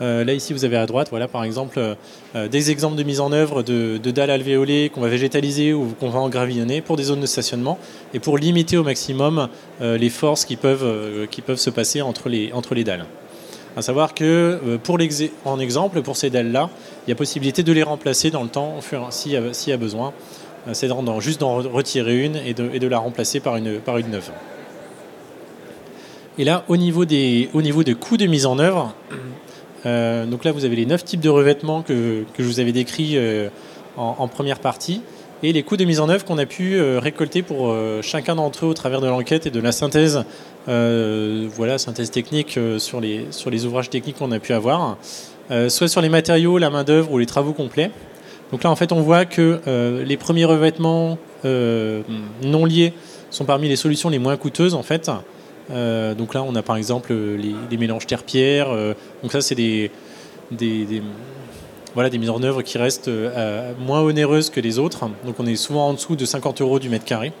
[0.00, 1.96] là, ici, vous avez à droite, voilà, par exemple,
[2.34, 6.18] des exemples de mise en œuvre de, dalles alvéolées qu'on va végétaliser ou qu'on va
[6.18, 7.78] engravillonner pour des zones de stationnement
[8.12, 9.48] et pour limiter au maximum
[9.80, 13.06] les forces qui peuvent, se passer entre les dalles.
[13.76, 14.24] À savoir que,
[14.66, 14.98] euh, pour
[15.44, 16.70] en exemple, pour ces dalles-là,
[17.06, 20.14] il y a possibilité de les remplacer dans le temps s'il y, a besoin.
[20.66, 20.88] Euh, c'est
[21.20, 24.30] juste d'en retirer une et de, la remplacer par une, par une neuve.
[26.38, 28.94] Et là, au niveau des, au niveau coûts de mise en œuvre,
[29.84, 32.72] euh, donc là, vous avez les neuf types de revêtements que, que je vous avais
[32.72, 33.18] décrits
[33.98, 35.02] en, première partie
[35.42, 38.68] et les coûts de mise en œuvre qu'on a pu récolter pour chacun d'entre eux
[38.68, 40.24] au travers de l'enquête et de la synthèse
[40.68, 44.98] euh, voilà, synthèse technique euh, sur, les, sur les ouvrages techniques qu'on a pu avoir,
[45.52, 47.90] euh, soit sur les matériaux, la main-d'œuvre ou les travaux complets.
[48.50, 49.60] Donc là, en fait, on voit que
[50.06, 52.92] les premiers revêtements non liés
[53.30, 55.10] sont parmi les solutions les moins coûteuses, en fait.
[55.68, 58.68] donc là, on a par exemple les, mélanges terre-pierre.
[59.24, 59.90] donc ça, c'est des,
[61.96, 63.10] voilà, des mises en œuvre qui restent
[63.80, 65.08] moins onéreuses que les autres.
[65.24, 67.32] Donc on est souvent en dessous de 50 euros du mètre carré.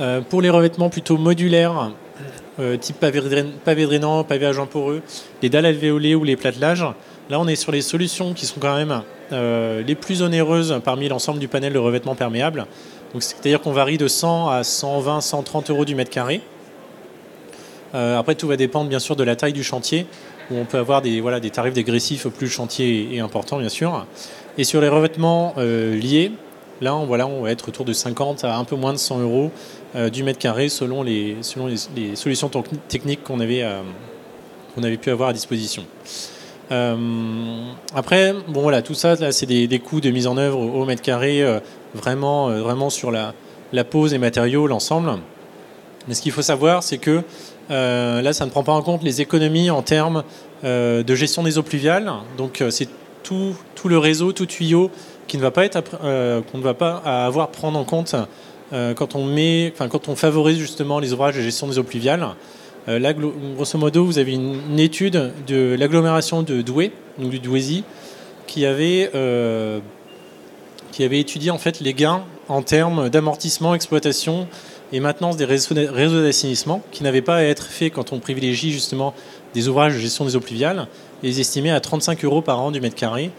[0.00, 1.90] Euh, pour les revêtements plutôt modulaires,
[2.58, 5.02] euh, type pavé, drainant, pavé agent poreux,
[5.42, 6.86] les dalles alvéolées ou les platelages,
[7.28, 11.08] là on est sur les solutions qui sont quand même euh, les plus onéreuses parmi
[11.08, 12.66] l'ensemble du panel de revêtement perméable.
[13.18, 16.40] C'est-à-dire qu'on varie de 100 à 120, 130 euros du mètre carré.
[17.92, 20.06] après, tout va dépendre bien sûr de la taille du chantier,
[20.50, 24.06] où on peut avoir des, voilà, des tarifs dégressifs plus chantier est important, bien sûr.
[24.58, 26.32] Et sur les revêtements liés,
[26.80, 29.50] là, on, voilà, va être autour de 50 à un peu moins de 100 euros
[29.96, 31.36] euh, du mètre carré selon les,
[32.14, 32.50] solutions
[32.88, 33.82] techniques qu'on avait, euh,
[34.74, 35.84] qu'on avait pu avoir à disposition.
[36.70, 36.96] Euh,
[37.94, 41.44] après, bon voilà, tout ça, c'est des, coûts de mise en œuvre au, mètre carré,
[41.94, 43.34] vraiment, vraiment sur la,
[43.72, 45.18] la pose des matériaux, l'ensemble.
[46.08, 47.22] Mais ce qu'il faut savoir, c'est que
[47.68, 50.24] là, ça ne prend pas en compte les économies en termes
[50.64, 52.10] de gestion des eaux pluviales.
[52.36, 52.88] Donc, c'est
[53.22, 54.90] tout, le réseau, tout tuyau
[55.30, 58.16] qu'on ne va pas avoir prendre en compte
[58.72, 62.26] euh, quand, on met, quand on favorise justement les ouvrages de gestion des eaux pluviales.
[62.88, 67.84] Euh, là, grosso modo, vous avez une, étude de l'agglomération de Douai, donc du Douaisis,
[68.46, 69.80] qui avait, euh,
[70.92, 74.48] qui avait étudié en fait les gains en termes d'amortissement, exploitation
[74.92, 79.14] et maintenance des réseaux d'assainissement, qui n'avaient pas à être faits quand on privilégie justement
[79.54, 80.88] des ouvrages de gestion des eaux pluviales,
[81.22, 83.30] et les à 35 euros par an du mètre carré,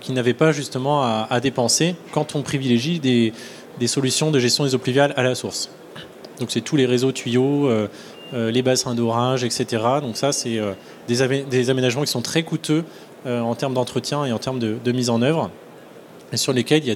[0.00, 3.32] qui n'avaient pas justement à, dépenser quand on privilégie des,
[3.86, 5.70] solutions de gestion des eaux pluviales à la source.
[6.38, 7.88] Donc c'est tous les réseaux tuyaux, euh,
[8.34, 9.82] euh, les bassins d'orage, etc.
[10.02, 10.72] Donc ça, c'est euh,
[11.08, 12.84] des, aménagements qui sont très coûteux
[13.24, 15.50] en termes d'entretien et en termes de, mise en œuvre,
[16.32, 16.94] et sur lesquels il y a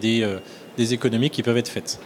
[0.78, 1.98] des, économies qui peuvent être faites.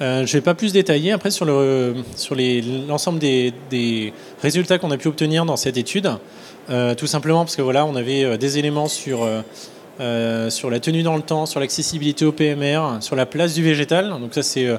[0.00, 5.44] Je ne vais pas plus détailler après sur l'ensemble des, résultats qu'on a pu obtenir
[5.44, 6.10] dans cette étude,
[6.68, 9.26] tout simplement parce que voilà, on avait des éléments sur
[10.00, 14.10] euh, la tenue dans le temps, sur l'accessibilité au PMR, sur la place du végétal.
[14.10, 14.76] Donc ça c'est euh,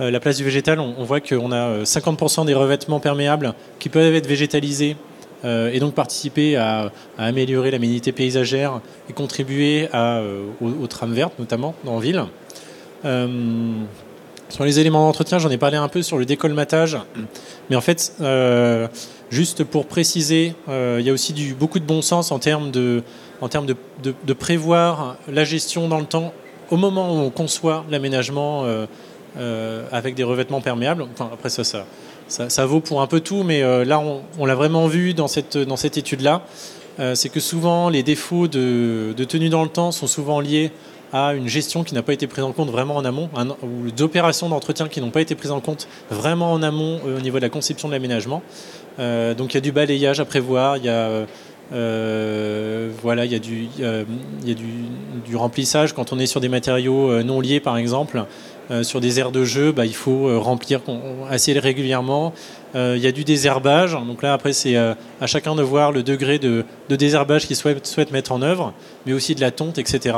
[0.00, 0.80] euh, la place du végétal.
[0.80, 4.96] On, voit qu'on a 50% des revêtements perméables qui peuvent être végétalisés
[5.44, 10.20] et donc participer à, améliorer l'aménité paysagère et contribuer à,
[10.60, 12.24] aux, trames vertes notamment dans ville.
[14.48, 16.98] Sur les éléments d'entretien, j'en ai parlé un peu sur le décolmatage,
[17.70, 18.12] mais en fait,
[19.30, 23.02] juste pour préciser, il y a aussi beaucoup de bon sens en termes de
[24.38, 26.32] prévoir la gestion dans le temps
[26.70, 28.86] au moment où on conçoit l'aménagement euh,
[29.38, 31.06] euh, avec des revêtements perméables.
[31.12, 31.62] Enfin, après ça,
[32.28, 34.02] ça, vaut pour un peu tout, mais euh, là,
[34.38, 36.42] on, l'a vraiment vu dans cette étude-là.
[37.14, 40.72] c'est que souvent, les défauts de, tenue dans le temps sont souvent liés
[41.12, 43.28] à une gestion qui n'a pas été prise en compte vraiment en amont,
[43.62, 47.38] ou d'opérations d'entretien qui n'ont pas été prises en compte vraiment en amont au niveau
[47.38, 48.42] de la conception de l'aménagement.
[48.98, 51.26] donc il y a du balayage à prévoir, il y a
[51.72, 53.68] euh, voilà, il y a, du,
[54.44, 58.24] y du, remplissage quand on est sur des matériaux euh, non liés, par exemple.
[58.70, 60.80] Euh, sur des aires de jeu, bah, il faut remplir
[61.30, 62.32] assez régulièrement.
[62.74, 63.92] il y a du désherbage.
[63.92, 68.10] Donc là, après, c'est à chacun de voir le degré de, désherbage qu'il souhaite, souhaite,
[68.10, 68.72] mettre en œuvre,
[69.06, 70.16] mais aussi de la tonte, etc.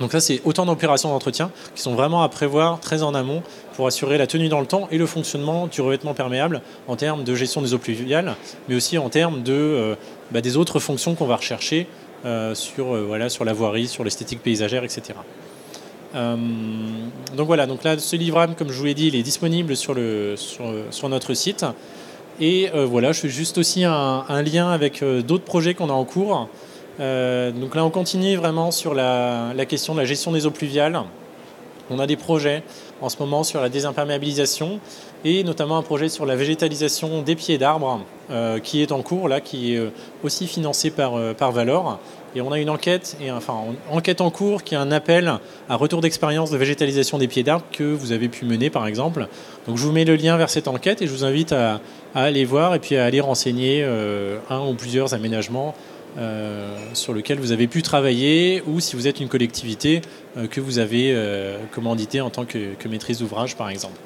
[0.00, 3.42] Donc ça, c'est autant d'opérations d'entretien qui sont vraiment à prévoir très en amont
[3.74, 7.24] pour assurer la tenue dans le temps et le fonctionnement du revêtement perméable en termes
[7.24, 8.36] de gestion des eaux pluviales,
[8.68, 9.94] mais aussi en termes de, euh,
[10.30, 11.86] bah, des autres fonctions qu'on va rechercher
[12.24, 15.14] euh, sur, euh, voilà, sur la voirie, sur l'esthétique paysagère, etc.
[16.14, 19.94] donc voilà, donc là, ce livre, comme je vous l'ai dit, il est disponible sur,
[19.94, 21.66] le, sur, notre site.
[22.40, 26.48] Et voilà, je fais juste aussi un lien avec d'autres projets qu'on a en cours.
[26.98, 31.00] Donc là, on continue vraiment sur la, question de la gestion des eaux pluviales.
[31.90, 32.62] On a des projets
[33.00, 34.80] en ce moment sur la désimperméabilisation
[35.24, 39.28] et notamment un projet sur la végétalisation des pieds d'arbres euh, qui est en cours,
[39.28, 39.90] là, qui est euh,
[40.22, 41.98] aussi financé par, euh, par Valor.
[42.36, 43.56] Et on a une enquête, et, enfin,
[43.90, 45.32] enquête en cours qui est un appel
[45.68, 49.28] à retour d'expérience de végétalisation des pieds d'arbres que vous avez pu mener par exemple.
[49.66, 51.80] Donc je vous mets le lien vers cette enquête et je vous invite à
[52.14, 53.82] aller voir et puis à aller renseigner
[54.50, 55.74] un ou plusieurs aménagements
[56.16, 60.00] euh, sur lequel vous avez pu travailler ou si vous êtes une collectivité
[60.36, 63.98] euh, que vous avez euh, commandité en tant que, maîtrise d'ouvrage par exemple.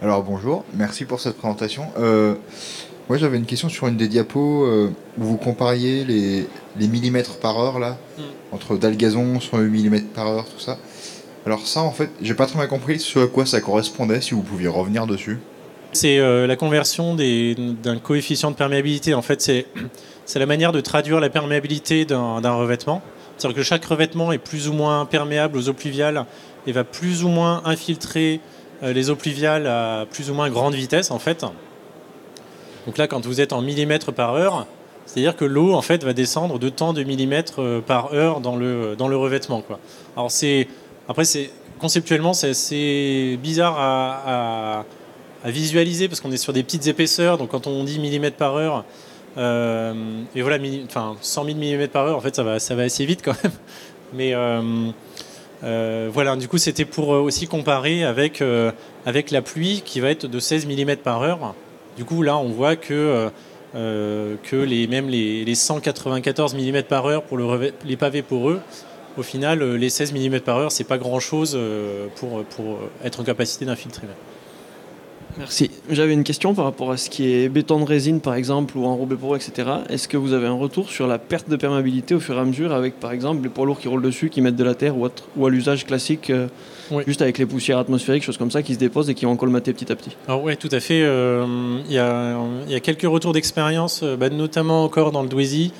[0.00, 1.84] Alors bonjour, merci pour cette présentation.
[1.96, 4.66] moi j'avais une question sur une des diapos
[5.18, 6.46] où vous compariez les,
[6.88, 8.22] millimètres par heure là, hmm.
[8.52, 10.78] entre dalgazon, 108 mm par heure, tout ça.
[11.44, 14.34] Alors ça en fait, j'ai pas très bien compris ce à quoi ça correspondait, si
[14.34, 15.38] vous pouviez revenir dessus.
[15.94, 19.12] C'est euh, la conversion d'un coefficient de perméabilité.
[19.12, 23.02] En fait, c'est la manière de traduire la perméabilité d'un revêtement.
[23.36, 26.24] C'est-à-dire que chaque revêtement est plus ou moins perméable aux eaux pluviales
[26.66, 28.40] et va plus ou moins infiltrer
[28.82, 31.44] euh, les eaux pluviales à plus ou moins grande vitesse, en fait.
[32.86, 34.66] Donc là, quand vous êtes en millimètres par heure,
[35.04, 38.56] c'est-à-dire que l'eau, en fait, va descendre de tant de millimètres euh, par heure dans
[38.56, 39.62] le, dans le revêtement.
[40.16, 40.30] Alors,
[41.08, 41.24] après,
[41.78, 44.84] conceptuellement, c'est assez bizarre à
[45.50, 47.38] visualiser parce qu'on est sur des petites épaisseurs.
[47.38, 48.84] Donc quand on dit millimètres par heure,
[49.38, 49.94] euh,
[50.34, 53.04] et voilà, enfin 100 000 mm par heure, en fait, ça va, ça va assez
[53.04, 53.52] vite quand même.
[54.14, 54.90] Mais euh,
[55.64, 58.42] euh, voilà, du coup, c'était pour aussi comparer avec,
[59.06, 61.54] avec la pluie qui va être de 16 mm par heure.
[61.96, 63.30] Du coup, là, on voit que,
[63.74, 68.60] que les, même les, les 194 mm par heure pour le, les pavés poreux,
[69.18, 71.58] au final, les 16 mm par heure, c'est pas grand chose
[72.16, 74.06] pour, pour être en capacité d'infiltrer.
[75.38, 75.70] Merci.
[75.90, 78.84] J'avais une question par rapport à ce qui est béton de résine, par exemple, ou
[78.84, 79.68] enrobé pour etc.
[79.88, 82.44] Est-ce que vous avez un retour sur la perte de perméabilité au fur et à
[82.44, 84.96] mesure avec, par exemple, les poids lourds qui roulent dessus, qui mettent de la terre,
[84.96, 86.48] ou, ou à l'usage classique, euh,
[87.06, 89.72] juste avec les poussières atmosphériques, choses comme ça, qui se déposent et qui vont colmater
[89.72, 90.16] petit à petit?
[90.28, 91.02] Alors oui, tout à fait.
[91.02, 91.46] Euh,
[91.88, 95.72] il y, a quelques retours d'expérience, euh, bah, notamment encore dans le Douaisis,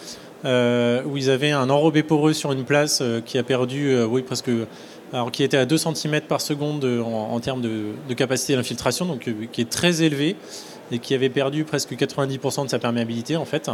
[0.45, 4.51] où ils avaient un enrobé poreux sur une place qui a perdu, oui, presque
[5.13, 9.47] alors qui était à 2 cm par seconde en, termes de, capacité d'infiltration, donc euh,
[9.51, 10.37] qui est très élevé
[10.91, 13.71] et qui avait perdu presque 90% de sa perméabilité en fait.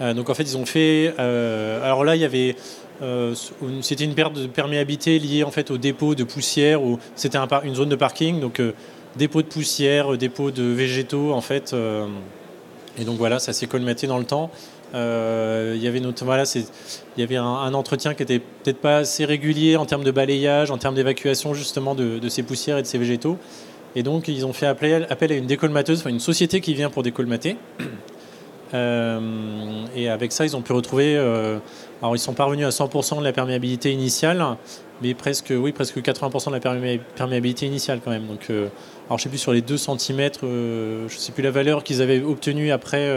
[0.00, 1.14] Euh, donc en fait ils ont fait.
[1.18, 2.56] Euh, alors là il y avait.
[3.82, 7.74] c'était une perte de perméabilité liée en fait au dépôt de poussière ou c'était une
[7.74, 8.60] zone de parking donc
[9.16, 11.74] dépôt de poussière, dépôt de végétaux en fait.
[12.98, 14.50] et donc voilà ça s'est colmaté dans le temps.
[14.94, 19.76] Euh, il y avait, il y avait un, entretien qui était peut-être pas assez régulier
[19.76, 23.38] en termes de balayage, en termes d'évacuation justement de, ces poussières et de ces végétaux.
[23.96, 27.56] Et donc ils ont fait appel, à une décolmateuse, une société qui vient pour décolmater.
[28.72, 29.18] Euh,
[29.96, 31.16] et avec ça, ils ont pu retrouver.
[31.16, 31.58] Euh,
[32.00, 34.46] alors, ils sont parvenus à 100% de la perméabilité initiale,
[35.02, 38.28] mais presque, oui, presque 80% de la perméabilité initiale quand même.
[38.28, 42.00] Donc, alors, je sais plus sur les 2 cm, je sais plus la valeur qu'ils
[42.00, 43.10] avaient obtenue après,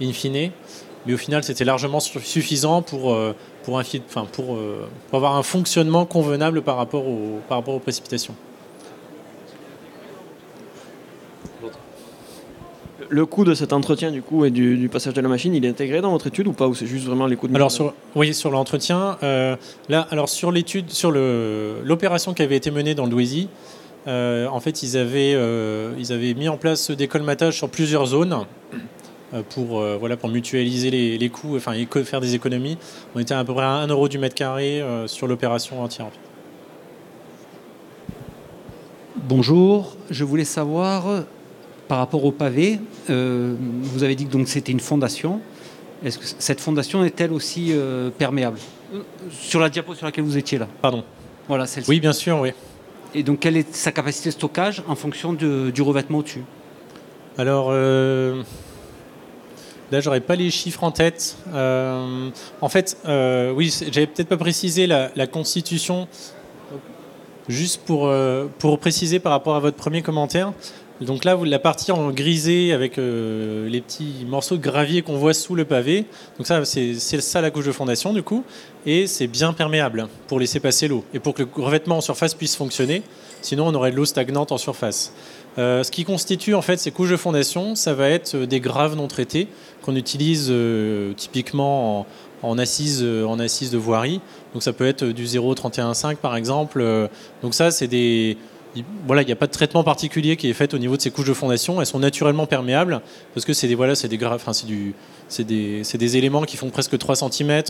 [0.00, 0.50] in fine
[1.06, 5.36] mais au final c'était largement suffisant pour, euh, pour, un, enfin, pour, euh, pour, avoir
[5.36, 8.34] un fonctionnement convenable par rapport, au, par rapport aux précipitations.
[13.10, 15.68] Le coût de cet entretien du coup et du, passage de la machine, il est
[15.68, 17.92] intégré dans votre étude ou pas ou c'est juste vraiment les coûts de Alors sur,
[18.14, 19.56] oui, sur l'entretien, euh,
[19.88, 23.48] là, alors sur l'étude, sur l'opération qui avait été menée dans le Douaisis,
[24.06, 25.32] en fait, ils avaient,
[25.98, 28.46] ils avaient mis en place des colmatages sur plusieurs zones.
[29.34, 31.72] Euh, pour, euh, voilà, pour mutualiser les, coûts, enfin
[32.04, 32.78] faire des économies.
[33.14, 36.06] On était à peu près à 1 euro du mètre carré euh, sur l'opération entière.
[39.16, 41.24] Bonjour, je voulais savoir
[41.88, 45.40] par rapport au pavé, vous avez dit que donc c'était une fondation.
[46.04, 47.72] Est-ce que cette fondation est-elle aussi
[48.18, 48.58] perméable?
[49.30, 50.68] Sur la diapo sur laquelle vous étiez là.
[50.82, 51.04] Pardon.
[51.48, 51.88] Voilà, celle-ci.
[51.88, 52.50] Oui, bien sûr, oui.
[53.14, 56.44] Et donc, quelle est sa capacité de stockage en fonction du revêtement au-dessus?
[57.38, 57.72] Alors,
[59.94, 61.36] Là, j'aurais pas les chiffres en tête.
[61.52, 62.28] Euh,
[62.60, 66.08] en fait, euh, oui, j'avais peut-être pas précisé la, constitution.
[67.46, 70.52] Juste pour, euh, pour préciser par rapport à votre premier commentaire.
[71.00, 75.54] Donc là, la partie en grisé avec les petits morceaux de gravier qu'on voit sous
[75.54, 76.06] le pavé.
[76.38, 78.42] Donc ça, c'est ça la couche de fondation du coup.
[78.86, 81.04] Et c'est bien perméable pour laisser passer l'eau.
[81.14, 83.02] Et pour que le revêtement en surface puisse fonctionner,
[83.42, 85.12] sinon on aurait de l'eau stagnante en surface.
[85.56, 89.08] Ce qui constitue en fait ces couches de fondation, ça va être des graves non
[89.08, 89.48] traités
[89.84, 92.06] qu'on utilise euh, typiquement en,
[92.42, 94.20] euh, en assise de voirie.
[94.52, 96.80] Donc ça peut être du 0,315 par exemple.
[96.80, 97.08] Euh,
[97.42, 98.36] donc ça, c'est des
[99.06, 101.12] voilà, il n'y a pas de traitement particulier qui est fait au niveau de ces
[101.12, 101.80] couches de fondation.
[101.80, 103.02] Elles sont naturellement perméables
[103.32, 104.94] parce que c'est des voilà, c'est des enfin, c'est du,
[105.28, 107.62] c'est des, des, éléments qui font presque 3 cm,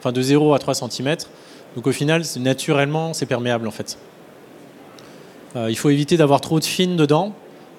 [0.00, 1.16] enfin de 0 à 3 cm.
[1.76, 3.96] Donc au final, naturellement, c'est perméable en fait.
[5.56, 7.34] Euh, il faut éviter d'avoir trop de fines dedans.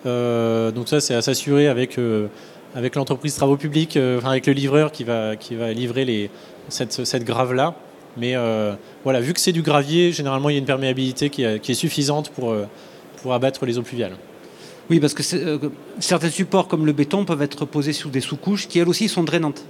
[0.05, 2.27] Euh, donc ça, c'est à s'assurer avec, euh,
[2.75, 6.29] avec l'entreprise travaux publics, avec le livreur qui va, qui va livrer les,
[6.69, 7.75] cette, cette grave-là.
[8.17, 8.35] Mais
[9.03, 11.71] voilà, vu que c'est du gravier, généralement, il y a une perméabilité qui est, qui
[11.71, 12.53] est suffisante pour,
[13.21, 14.17] pour abattre les eaux pluviales.
[14.91, 15.57] Oui, parce que euh,
[15.99, 19.23] certains supports comme le béton peuvent être posés sous des sous-couches qui elles aussi sont
[19.23, 19.63] drainantes.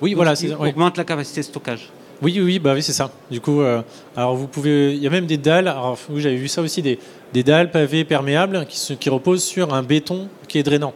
[0.00, 0.70] Oui, Donc, voilà, c'est oui.
[0.70, 1.90] augmente la capacité de stockage.
[2.20, 3.10] Oui, oui, bah oui, c'est ça.
[3.30, 3.80] Du coup, euh,
[4.16, 5.68] alors vous pouvez, il y a même des dalles.
[5.68, 6.98] Alors j'avais vu ça aussi, des,
[7.32, 10.94] des dalles pavées perméables qui, se- qui reposent sur un béton qui est drainant.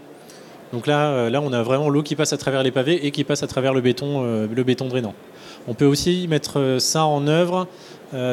[0.73, 3.12] Donc là, euh, là, on a vraiment l'eau qui passe à travers les pavés et
[3.12, 5.14] qui passe à travers le béton, euh, le béton drainant.
[5.68, 7.68] On peut aussi mettre ça en œuvre.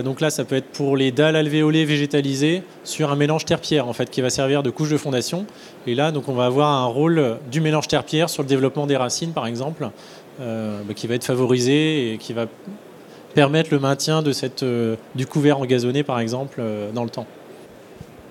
[0.04, 3.94] Donc là, ça peut être pour les dalles alvéolées végétalisées sur un mélange terre-pierre en
[3.94, 5.46] fait, qui va servir de couche de fondation.
[5.88, 8.98] Et là, donc, on va avoir un rôle du mélange terre-pierre sur le développement des
[8.98, 9.90] racines, par exemple,
[10.40, 12.48] euh, bah, qui va être favorisé et qui va
[13.34, 17.28] permettre le maintien de cette, euh, du couvert engazonné, par exemple, euh, dans le temps.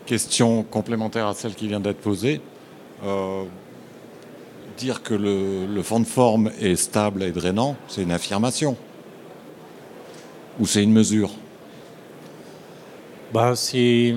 [0.07, 2.41] Question complémentaire à celle qui vient d'être posée.
[4.77, 8.77] Dire que le, le fond de forme est stable et drainant, c'est une affirmation.
[10.61, 11.31] Ou c'est une mesure?
[13.33, 14.15] Bah, c'est.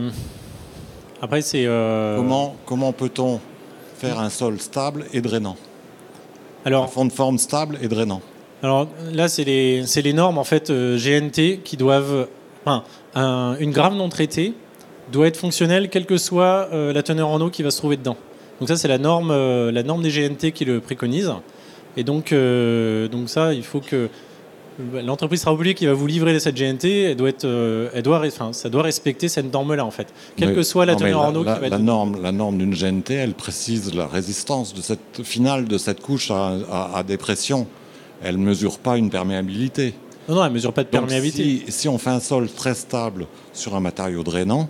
[1.22, 1.66] Après, c'est.
[1.66, 3.40] Comment, comment peut-on
[3.98, 5.58] faire un sol stable et drainant?
[6.64, 8.22] Un Alors, fond de forme stable et drainant.
[8.64, 12.28] alors là, c'est les, c'est les normes en fait euh, GNT qui doivent.
[12.66, 12.84] Enfin,
[13.16, 14.54] un- une grave non traitée
[15.12, 17.98] doit être fonctionnelle quelle que soit euh, la teneur en eau qui va se trouver
[17.98, 18.18] dedans.
[18.60, 21.34] Donc ça, c'est la norme, euh, la norme des GNT qui le préconise.
[21.98, 24.08] Et donc, donc ça, il faut que
[25.04, 28.54] l'entreprise publique qui va vous livrer cette GNT, elle doit être, euh, elle doit, enfin,
[28.54, 31.44] ça doit respecter cette norme-là en fait, quelle Mais- que soit la teneur en eau
[31.44, 31.82] la, qui va la être.
[31.84, 36.32] norme, la norme d'une GNT, elle précise la résistance de cette finale de cette couche
[36.32, 37.68] à, à- à des pressions.
[38.24, 39.94] Elle ne mesure pas une perméabilité.
[40.30, 41.64] Non, non, elle mesure pas de Donc, perméabilité.
[41.66, 44.70] si, si on fait un sol très stable sur un matériau drainant,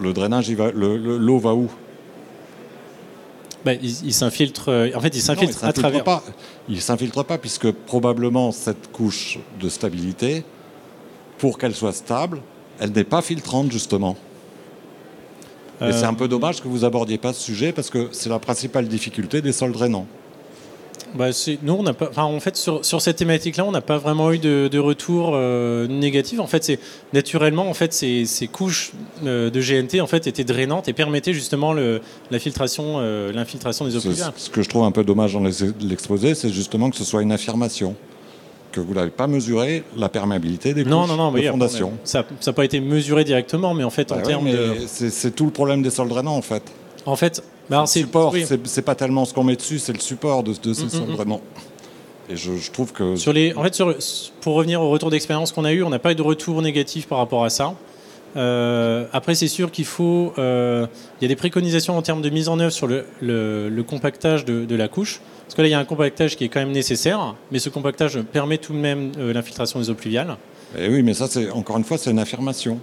[0.00, 1.68] le drainage, le- le- l'eau va où?
[3.66, 4.68] Bah, il, il s'infiltre.
[4.70, 6.04] euh, En fait, il Non, s'infiltre il à s'infiltre travers.
[6.04, 6.22] pas.
[6.68, 10.44] Il s'infiltre pas puisque probablement cette couche de stabilité,
[11.38, 12.40] pour qu'elle soit stable,
[12.80, 14.16] elle n'est pas filtrante justement.
[15.82, 18.30] Euh, Et c'est un peu dommage que vous abordiez pas ce sujet parce que c'est
[18.30, 20.06] la principale difficulté des sols drainants.
[21.14, 21.28] Bah,
[21.62, 22.08] nous, on n'a pas.
[22.10, 25.32] Enfin, en fait, sur, sur cette thématique-là, on n'a pas vraiment eu de, de retour
[25.34, 26.40] euh, négatif.
[26.40, 26.78] En fait, c'est
[27.12, 28.92] naturellement, en fait, ces, ces couches
[29.24, 32.00] euh, de GNT en fait étaient drainantes et permettaient justement le,
[32.30, 35.42] la filtration, euh, l'infiltration des eaux Ce, que je trouve un peu dommage dans
[35.80, 37.94] l'exposé, c'est justement que ce soit une affirmation,
[38.72, 41.92] que vous n'avez pas mesuré la perméabilité des Non, couches non, non, de fondation.
[42.04, 44.74] ça n'a pas été mesuré directement, mais en fait, en Bah termes de.
[44.86, 46.62] c'est c'est tout le problème des sols drainants en fait.
[47.06, 48.44] En fait, bah, Le c'est support, oui.
[48.46, 50.86] c'est c'est pas tellement ce qu'on met dessus, c'est le support de, de ces Mm,
[50.86, 51.14] mm, sols mm.
[51.16, 51.40] drainants.
[52.28, 53.94] Et je, je trouve que Sur les, en fait, sur,
[54.40, 57.06] pour revenir au retour d'expérience qu'on a eu, on n'a pas eu de retour négatif
[57.06, 57.74] par rapport à ça.
[58.36, 60.32] Euh, après, c'est sûr qu'il faut.
[60.38, 60.86] euh,
[61.20, 63.82] Il y a des préconisations en termes de mise en œuvre sur le, le- le
[63.82, 65.20] compactage de, de la couche.
[65.44, 67.68] Parce que là, il y a un compactage qui est quand même nécessaire, mais ce
[67.70, 70.36] compactage permet tout de même euh, l'infiltration des eaux pluviales.
[70.76, 72.78] Eh oui, mais ça, c'est encore une fois, c'est une affirmation.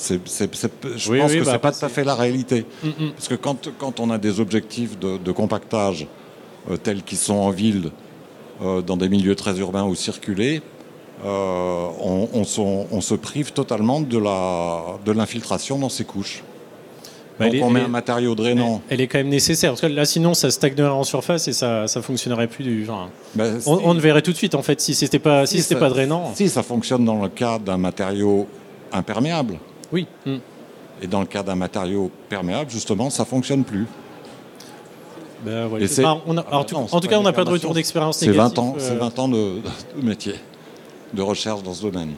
[0.00, 2.14] C'est, c'est- c'est- je Oui, pense oui, que bah, c'est pas tout à fait la
[2.14, 2.64] réalité.
[2.84, 3.10] Mm, mm.
[3.16, 6.06] Parce que quand, quand on a des objectifs de, de compactage
[6.70, 7.90] euh, tels qu'ils sont en ville,
[8.62, 10.62] euh, dans des milieux très urbains ou circulés,
[11.24, 16.44] euh, on, on s'en- on se prive totalement de, la, de l'infiltration dans ces couches.
[17.40, 18.80] Bah, Donc elle on met elle un matériau drainant.
[18.90, 21.86] Elle est quand même nécessaire, parce que là, sinon, ça stagnerait en surface et ça
[21.94, 22.62] ne fonctionnerait plus.
[22.64, 25.44] Du, enfin, Ben, on, on le verrait tout de suite, en fait, si c'était pas,
[25.46, 26.32] si si c'était ça- pas drainant.
[26.36, 28.46] Si ça fonctionne dans le cas d'un matériau
[28.92, 29.58] imperméable,
[29.92, 30.06] Oui.
[31.00, 33.86] Et dans le cas d'un matériau perméable, justement, ça fonctionne plus.
[35.44, 37.44] Ben, c'est- on a- Ah alors, bah non, en c'est tout cas, on n'a pas
[37.44, 38.56] de retour d'expérience C'est négatif.
[38.56, 39.60] 20 ans, euh, c'est 20 ans de,
[39.96, 40.34] de métier,
[41.14, 42.14] de recherche dans ce domaine.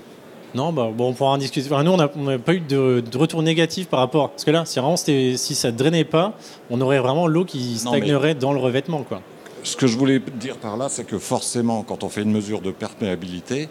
[0.54, 1.68] Non, bah, bon, on pourra en discuter.
[1.70, 2.08] Enfin, nous, on n'a
[2.38, 4.30] pas eu de, de retour négatif par rapport.
[4.30, 6.32] Parce que là, si, vraiment, si ça ne drainait pas,
[6.70, 9.02] on aurait vraiment l'eau qui Non, stagnerait dans le revêtement.
[9.02, 9.20] Quoi.
[9.62, 12.62] Ce que je voulais dire par là, c'est que forcément, quand on fait une mesure
[12.62, 13.68] de perméabilité,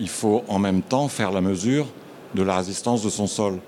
[0.00, 1.86] il faut en même temps faire la mesure
[2.34, 3.58] de la résistance de son sol.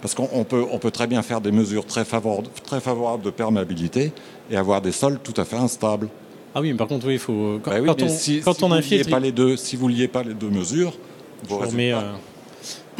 [0.00, 3.22] Parce qu'on on peut, on peut très bien faire des mesures très favorables, très favorables
[3.22, 4.12] de perméabilité
[4.50, 6.08] et avoir des sols tout à fait instables.
[6.54, 7.58] Ah oui, mais par contre, oui, il faut.
[7.62, 9.06] Quand, Bah oui, quand mais on, si, quand si on vous infiltre.
[9.06, 10.92] liez pas les deux, si vous liez pas les deux mesures,
[11.48, 12.00] je remets, euh,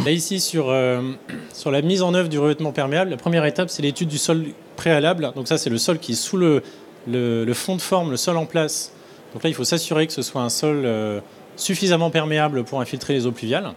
[0.05, 1.13] Là, ici, sur, euh,
[1.53, 4.47] sur la mise en œuvre du revêtement perméable, la première étape, c'est l'étude du sol
[4.77, 5.31] préalable.
[5.37, 6.63] Donc, ça, c'est le sol qui est sous le,
[7.07, 8.93] le, le fond de forme, le sol en place.
[9.33, 11.21] Donc, là, il faut s'assurer que ce soit un sol euh,
[11.57, 13.73] suffisamment perméable pour infiltrer les eaux pluviales.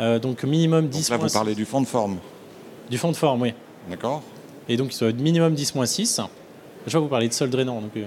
[0.00, 2.16] Euh, donc, minimum Donc 10 là, vous parlez du fond de forme,
[2.90, 3.52] du fond de forme, oui.
[3.88, 4.22] d'accord
[4.68, 6.20] Et donc, minimum 10-6.
[6.86, 7.80] Je vois que vous parlez de sol drainant.
[7.80, 8.06] Donc, euh,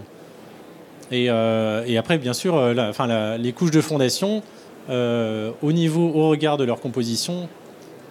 [1.11, 4.41] et, euh, et après, bien sûr, euh, la- enfin, la- les couches de fondation,
[4.89, 7.47] au niveau, au regard de leur composition,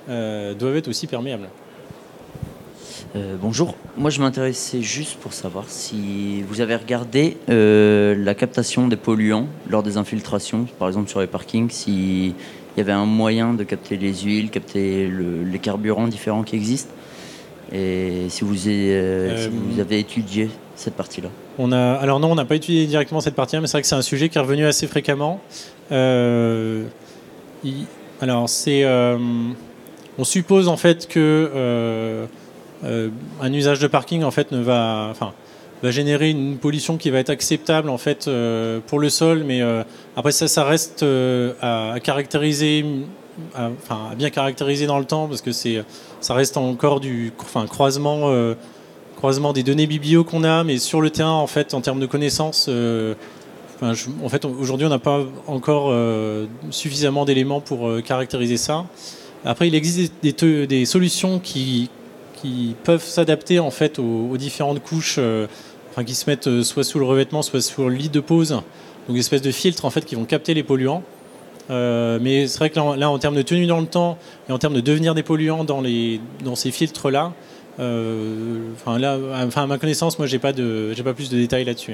[0.09, 1.49] doivent être aussi perméables.
[3.43, 9.49] bonjour, moi je m'intéressais juste pour savoir si vous avez regardé la captation des polluants
[9.69, 12.35] lors des infiltrations, par exemple sur les parkings, si
[12.77, 16.93] il y avait un moyen de capter les huiles, capter les carburants différents qui existent.
[17.73, 22.45] Et si vous, euh, vous avez étudié cette partie-là on a, Alors non, on n'a
[22.45, 24.67] pas étudié directement cette partie-là, mais c'est vrai que c'est un sujet qui est revenu
[24.67, 25.41] assez fréquemment.
[25.91, 26.85] Euh,
[28.21, 29.19] alors c'est, euh,
[30.19, 32.27] on suppose en fait que
[32.85, 35.33] un usage de parking en fait ne va, enfin,
[35.83, 39.63] va générer une pollution qui va être acceptable en fait euh, pour le sol, mais
[39.63, 39.83] euh,
[40.17, 42.85] après ça, ça reste euh, à, caractériser,
[43.55, 45.83] enfin à bien caractériser dans le temps parce que c'est,
[46.21, 48.33] ça reste encore du, enfin croisement,
[49.17, 52.07] croisement des données biblio qu'on a, mais sur le terrain en fait en termes de
[52.07, 52.69] connaissances.
[52.69, 55.93] en fait, aujourd'hui, on n'a pas encore
[56.71, 58.85] suffisamment d'éléments pour caractériser ça.
[59.45, 61.91] Après, il existe des, solutions qui,
[62.41, 65.19] qui peuvent s'adapter en fait aux différentes couches
[65.93, 68.51] enfin, qui se mettent euh, soit sous le revêtement, soit sous le lit de pose,
[68.51, 68.63] donc
[69.11, 71.03] une espèce de filtre en fait qui vont capter les polluants.
[71.71, 74.19] Euh, mais c'est vrai que là, en termes de tenue dans le temps
[74.49, 77.33] et en termes de devenir des polluants dans, les, dans ces filtres-là,
[77.79, 81.93] euh, enfin, à ma connaissance, moi, j'ai pas, pas plus de détails là-dessus.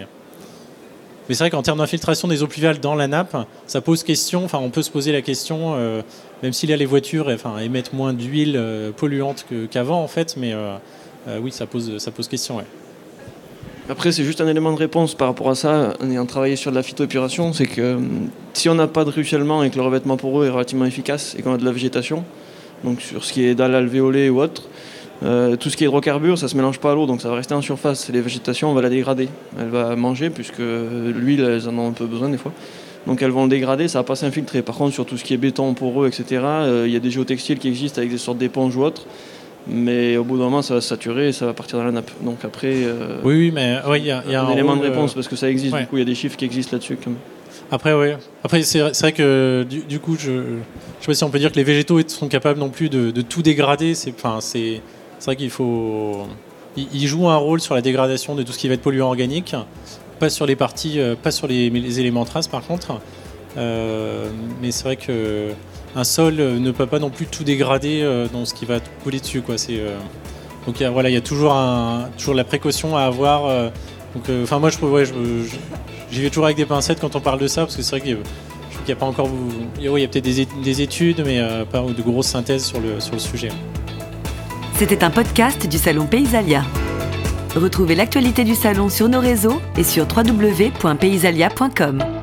[1.29, 3.37] Mais c'est vrai qu'en termes d'infiltration des eaux pluviales dans la nappe,
[3.67, 4.45] ça pose question.
[4.45, 5.77] Enfin, on peut se poser la question,
[6.43, 8.59] même si là les voitures, enfin, émettent moins d'huile
[8.97, 10.55] polluante qu'avant en fait, mais
[11.43, 12.57] oui, ça pose, ça pose question.
[12.57, 12.65] Ouais.
[13.91, 16.70] Après, c'est juste un élément de réponse par rapport à ça, en ayant travaillé sur
[16.70, 17.99] de la phytoépuration, c'est que euh,
[18.53, 21.43] si on n'a pas de ruissellement et que le revêtement poreux est relativement efficace et
[21.43, 22.22] qu'on a de la végétation,
[22.84, 24.64] donc sur ce qui est dalle alvéolée ou autre,
[25.22, 27.30] euh, tout ce qui est hydrocarbures, ça ne se mélange pas à l'eau, donc ça
[27.30, 28.11] va rester en surface.
[28.11, 29.30] Et les végétations, on va la dégrader.
[29.59, 32.53] Elle va manger, puisque l'huile, elles en ont un peu besoin des fois.
[33.07, 34.61] Donc elles vont le dégrader, ça va pas s'infiltrer.
[34.61, 37.11] Par contre, sur tout ce qui est béton poreux, etc., euh, il y a des
[37.11, 39.07] géotextiles qui existent avec des sortes d'éponges ou autres
[39.67, 42.11] mais au bout d'un moment ça va saturer et ça va partir dans la nappe.
[42.23, 45.29] Donc après, euh, oui, oui, mais il y a, un, élément de réponse euh, parce
[45.29, 45.77] que ça existe.
[45.77, 46.99] Du coup, il y a des chiffres qui existent là-dessus.
[47.71, 48.09] Après, oui.
[48.45, 50.59] Après, c'est vrai que du, coup, je ne
[51.01, 53.43] sais pas si on peut dire que les végétaux sont capables non plus de, tout
[53.43, 53.95] dégrader.
[53.95, 54.15] C'est
[55.25, 56.27] vrai qu'il faut.
[56.77, 59.57] Ils jouent un rôle sur la dégradation de tout ce qui va être polluant organique,
[60.21, 63.01] pas sur les parties, euh, pas sur les, les éléments traces par contre.
[63.57, 65.51] mais c'est vrai que
[65.97, 68.80] un sol euh, ne peut pas non plus tout dégrader euh, dans ce qui va
[69.03, 69.43] couler dessus.
[69.43, 69.57] Quoi.
[69.70, 69.97] Euh,
[70.66, 73.70] donc y voilà, il y a toujours, la précaution à avoir.
[74.43, 75.05] enfin moi je, ouais,
[76.11, 78.01] j'y vais toujours avec des pincettes quand on parle de ça parce que c'est vrai
[78.01, 78.18] qu'il
[78.86, 79.28] n'y a pas encore.
[79.78, 81.41] Il y a peut-être des, études, mais
[81.72, 83.49] pas de grosses synthèses sur le, sur le sujet.
[84.74, 86.64] C'était un podcast du Salon Paysalia.
[87.57, 92.18] Retrouvez l'actualité du salon sur nos réseaux et sur www.paysalia.com.